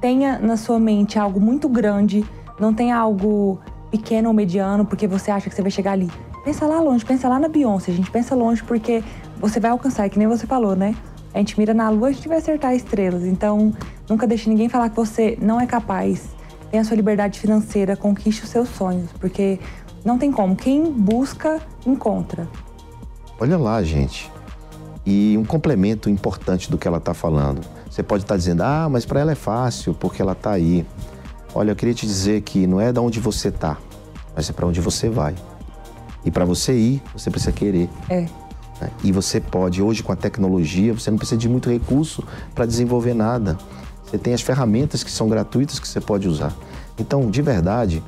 Tenha 0.00 0.40
na 0.40 0.56
sua 0.56 0.80
mente 0.80 1.20
algo 1.20 1.40
muito 1.40 1.68
grande, 1.68 2.24
não 2.58 2.74
tenha 2.74 2.96
algo 2.96 3.60
pequeno 3.92 4.26
ou 4.26 4.34
mediano 4.34 4.84
porque 4.84 5.06
você 5.06 5.30
acha 5.30 5.48
que 5.48 5.54
você 5.54 5.62
vai 5.62 5.70
chegar 5.70 5.92
ali. 5.92 6.10
Pensa 6.50 6.66
lá 6.66 6.80
longe, 6.80 7.04
pensa 7.04 7.28
lá 7.28 7.38
na 7.38 7.46
Beyoncé, 7.46 7.92
a 7.92 7.94
gente 7.94 8.10
pensa 8.10 8.34
longe 8.34 8.60
porque 8.64 9.04
você 9.38 9.60
vai 9.60 9.70
alcançar, 9.70 10.08
que 10.10 10.18
nem 10.18 10.26
você 10.26 10.48
falou, 10.48 10.74
né? 10.74 10.96
A 11.32 11.38
gente 11.38 11.56
mira 11.56 11.72
na 11.72 11.88
lua, 11.90 12.08
a 12.08 12.12
gente 12.12 12.26
vai 12.26 12.38
acertar 12.38 12.74
estrelas. 12.74 13.22
Então, 13.22 13.72
nunca 14.08 14.26
deixe 14.26 14.50
ninguém 14.50 14.68
falar 14.68 14.90
que 14.90 14.96
você 14.96 15.38
não 15.40 15.60
é 15.60 15.66
capaz. 15.68 16.30
Tenha 16.68 16.82
sua 16.82 16.96
liberdade 16.96 17.38
financeira, 17.38 17.96
conquiste 17.96 18.42
os 18.42 18.50
seus 18.50 18.68
sonhos, 18.68 19.12
porque 19.20 19.60
não 20.04 20.18
tem 20.18 20.32
como. 20.32 20.56
Quem 20.56 20.90
busca, 20.90 21.60
encontra. 21.86 22.48
Olha 23.38 23.56
lá, 23.56 23.80
gente. 23.84 24.28
E 25.06 25.36
um 25.38 25.44
complemento 25.44 26.10
importante 26.10 26.68
do 26.68 26.76
que 26.76 26.88
ela 26.88 26.98
está 26.98 27.14
falando. 27.14 27.60
Você 27.88 28.02
pode 28.02 28.24
estar 28.24 28.36
dizendo, 28.36 28.62
ah, 28.62 28.88
mas 28.90 29.06
para 29.06 29.20
ela 29.20 29.30
é 29.30 29.36
fácil, 29.36 29.94
porque 29.94 30.20
ela 30.20 30.32
está 30.32 30.50
aí. 30.50 30.84
Olha, 31.54 31.70
eu 31.70 31.76
queria 31.76 31.94
te 31.94 32.04
dizer 32.04 32.40
que 32.40 32.66
não 32.66 32.80
é 32.80 32.92
da 32.92 33.00
onde 33.00 33.20
você 33.20 33.50
está, 33.50 33.78
mas 34.34 34.50
é 34.50 34.52
para 34.52 34.66
onde 34.66 34.80
você 34.80 35.08
vai. 35.08 35.36
E 36.24 36.30
para 36.30 36.44
você 36.44 36.72
ir, 36.72 37.02
você 37.12 37.30
precisa 37.30 37.52
querer. 37.52 37.88
É. 38.08 38.26
né? 38.80 38.90
E 39.02 39.12
você 39.12 39.40
pode, 39.40 39.82
hoje 39.82 40.02
com 40.02 40.12
a 40.12 40.16
tecnologia, 40.16 40.92
você 40.92 41.10
não 41.10 41.18
precisa 41.18 41.38
de 41.38 41.48
muito 41.48 41.70
recurso 41.70 42.22
para 42.54 42.66
desenvolver 42.66 43.14
nada. 43.14 43.56
Você 44.04 44.18
tem 44.18 44.34
as 44.34 44.40
ferramentas 44.40 45.04
que 45.04 45.10
são 45.10 45.28
gratuitas 45.28 45.78
que 45.78 45.86
você 45.86 46.00
pode 46.00 46.28
usar. 46.28 46.54
Então, 46.98 47.30
de 47.30 47.40
verdade, 47.40 48.02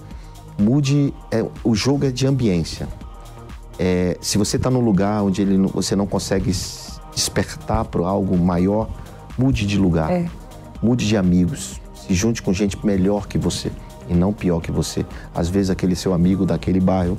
mude. 0.58 1.14
é, 1.30 1.44
o 1.64 1.74
jogo 1.74 2.06
é 2.06 2.10
de 2.10 2.26
ambiência. 2.26 2.88
É, 3.78 4.18
se 4.20 4.36
você 4.36 4.56
está 4.56 4.70
num 4.70 4.80
lugar 4.80 5.22
onde 5.22 5.42
ele, 5.42 5.56
você 5.56 5.96
não 5.96 6.06
consegue 6.06 6.52
despertar 7.14 7.84
para 7.84 8.06
algo 8.06 8.36
maior, 8.36 8.90
mude 9.38 9.66
de 9.66 9.78
lugar. 9.78 10.10
É. 10.10 10.28
Mude 10.82 11.06
de 11.06 11.16
amigos. 11.16 11.80
Se 11.94 12.12
junte 12.12 12.42
com 12.42 12.52
gente 12.52 12.84
melhor 12.84 13.26
que 13.26 13.38
você 13.38 13.70
e 14.08 14.14
não 14.14 14.32
pior 14.32 14.60
que 14.60 14.72
você. 14.72 15.06
Às 15.34 15.48
vezes 15.48 15.70
aquele 15.70 15.94
seu 15.94 16.12
amigo 16.12 16.44
daquele 16.44 16.80
bairro 16.80 17.16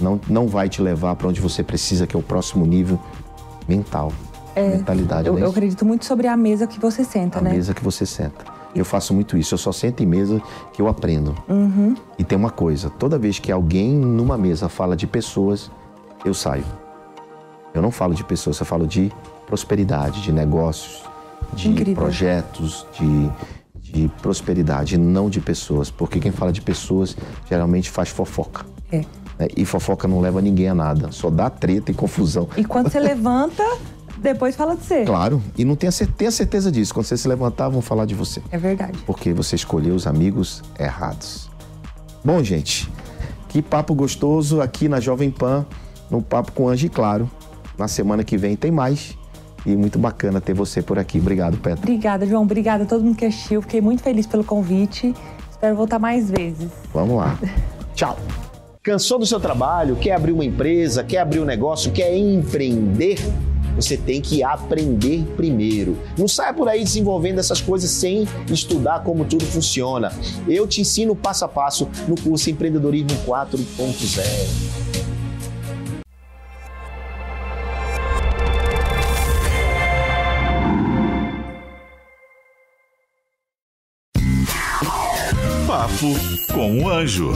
não, 0.00 0.20
não 0.28 0.46
vai 0.46 0.68
te 0.68 0.82
levar 0.82 1.14
para 1.16 1.28
onde 1.28 1.40
você 1.40 1.62
precisa, 1.62 2.06
que 2.06 2.16
é 2.16 2.18
o 2.18 2.22
próximo 2.22 2.66
nível 2.66 2.98
mental. 3.68 4.12
Mentalidade, 4.56 5.26
Eu, 5.26 5.32
não 5.32 5.40
é 5.40 5.44
eu 5.44 5.50
acredito 5.50 5.84
muito 5.84 6.04
sobre 6.04 6.28
a 6.28 6.36
mesa 6.36 6.66
que 6.66 6.78
você 6.78 7.04
senta, 7.04 7.40
a 7.40 7.42
né? 7.42 7.50
mesa 7.50 7.74
que 7.74 7.82
você 7.82 8.06
senta. 8.06 8.44
Eu 8.74 8.84
faço 8.84 9.12
muito 9.14 9.36
isso. 9.36 9.54
Eu 9.54 9.58
só 9.58 9.72
sento 9.72 10.02
em 10.02 10.06
mesa 10.06 10.40
que 10.72 10.82
eu 10.82 10.88
aprendo. 10.88 11.34
Uhum. 11.48 11.94
E 12.18 12.24
tem 12.24 12.36
uma 12.36 12.50
coisa: 12.50 12.90
toda 12.90 13.18
vez 13.18 13.38
que 13.38 13.50
alguém 13.50 13.92
numa 13.92 14.36
mesa 14.38 14.68
fala 14.68 14.96
de 14.96 15.06
pessoas, 15.06 15.70
eu 16.24 16.34
saio. 16.34 16.64
Eu 17.72 17.82
não 17.82 17.90
falo 17.90 18.14
de 18.14 18.22
pessoas, 18.24 18.58
eu 18.58 18.66
falo 18.66 18.86
de 18.86 19.12
prosperidade, 19.46 20.22
de 20.22 20.32
negócios, 20.32 21.02
de 21.52 21.68
Incrível. 21.70 21.94
projetos, 21.94 22.86
de, 22.98 23.30
de 23.80 24.08
prosperidade, 24.22 24.96
não 24.96 25.28
de 25.28 25.40
pessoas. 25.40 25.90
Porque 25.90 26.20
quem 26.20 26.30
fala 26.32 26.52
de 26.52 26.60
pessoas 26.60 27.16
geralmente 27.48 27.90
faz 27.90 28.08
fofoca. 28.08 28.64
É. 28.92 29.04
né? 29.38 29.48
E 29.56 29.64
fofoca 29.64 30.06
não 30.08 30.20
leva 30.20 30.40
ninguém 30.40 30.68
a 30.68 30.74
nada, 30.74 31.10
só 31.12 31.30
dá 31.30 31.48
treta 31.50 31.90
e 31.90 31.94
confusão. 31.94 32.48
E 32.56 32.64
quando 32.64 32.90
você 32.90 32.98
levanta, 33.00 33.62
depois 34.18 34.54
fala 34.56 34.74
de 34.76 34.82
você. 34.84 35.04
Claro, 35.04 35.42
e 35.56 35.64
não 35.64 35.76
tenha, 35.76 35.92
cer- 35.92 36.08
tenha 36.16 36.30
certeza 36.30 36.70
disso. 36.72 36.94
Quando 36.94 37.06
você 37.06 37.16
se 37.16 37.28
levantar, 37.28 37.68
vão 37.68 37.80
falar 37.82 38.04
de 38.06 38.14
você. 38.14 38.40
É 38.50 38.58
verdade. 38.58 38.98
Porque 39.06 39.32
você 39.32 39.56
escolheu 39.56 39.94
os 39.94 40.06
amigos 40.06 40.62
errados. 40.78 41.50
Bom, 42.24 42.42
gente, 42.42 42.90
que 43.48 43.60
papo 43.60 43.94
gostoso 43.94 44.60
aqui 44.60 44.88
na 44.88 44.98
Jovem 45.00 45.30
Pan, 45.30 45.66
no 46.10 46.22
Papo 46.22 46.52
com 46.52 46.68
Anjo 46.68 46.86
e 46.86 46.88
Claro. 46.88 47.30
Na 47.76 47.88
semana 47.88 48.22
que 48.24 48.36
vem 48.36 48.54
tem 48.56 48.70
mais. 48.70 49.16
E 49.66 49.74
muito 49.74 49.98
bacana 49.98 50.40
ter 50.40 50.52
você 50.54 50.80
por 50.82 50.98
aqui. 50.98 51.18
Obrigado, 51.18 51.56
Petra. 51.56 51.80
Obrigada, 51.82 52.26
João. 52.26 52.42
Obrigada 52.42 52.84
a 52.84 52.86
todo 52.86 53.02
mundo 53.02 53.16
que 53.16 53.24
assistiu. 53.24 53.62
Fiquei 53.62 53.80
muito 53.80 54.02
feliz 54.02 54.26
pelo 54.26 54.44
convite. 54.44 55.14
Espero 55.50 55.74
voltar 55.74 55.98
mais 55.98 56.30
vezes. 56.30 56.68
Vamos 56.92 57.16
lá. 57.16 57.36
Tchau. 57.96 58.16
Cansou 58.84 59.18
do 59.18 59.24
seu 59.24 59.40
trabalho? 59.40 59.96
Quer 59.96 60.12
abrir 60.12 60.32
uma 60.32 60.44
empresa? 60.44 61.02
Quer 61.02 61.16
abrir 61.20 61.40
um 61.40 61.46
negócio? 61.46 61.90
Quer 61.90 62.14
empreender? 62.14 63.16
Você 63.76 63.96
tem 63.96 64.20
que 64.20 64.42
aprender 64.42 65.24
primeiro. 65.36 65.98
Não 66.18 66.28
saia 66.28 66.52
por 66.52 66.68
aí 66.68 66.84
desenvolvendo 66.84 67.38
essas 67.38 67.62
coisas 67.62 67.88
sem 67.88 68.28
estudar 68.46 69.02
como 69.02 69.24
tudo 69.24 69.46
funciona. 69.46 70.12
Eu 70.46 70.66
te 70.66 70.82
ensino 70.82 71.16
passo 71.16 71.46
a 71.46 71.48
passo 71.48 71.88
no 72.06 72.14
curso 72.14 72.50
Empreendedorismo 72.50 73.08
4.0. 73.26 74.20
Papo 85.66 86.52
com 86.52 86.82
o 86.82 86.88
Anjo. 86.90 87.32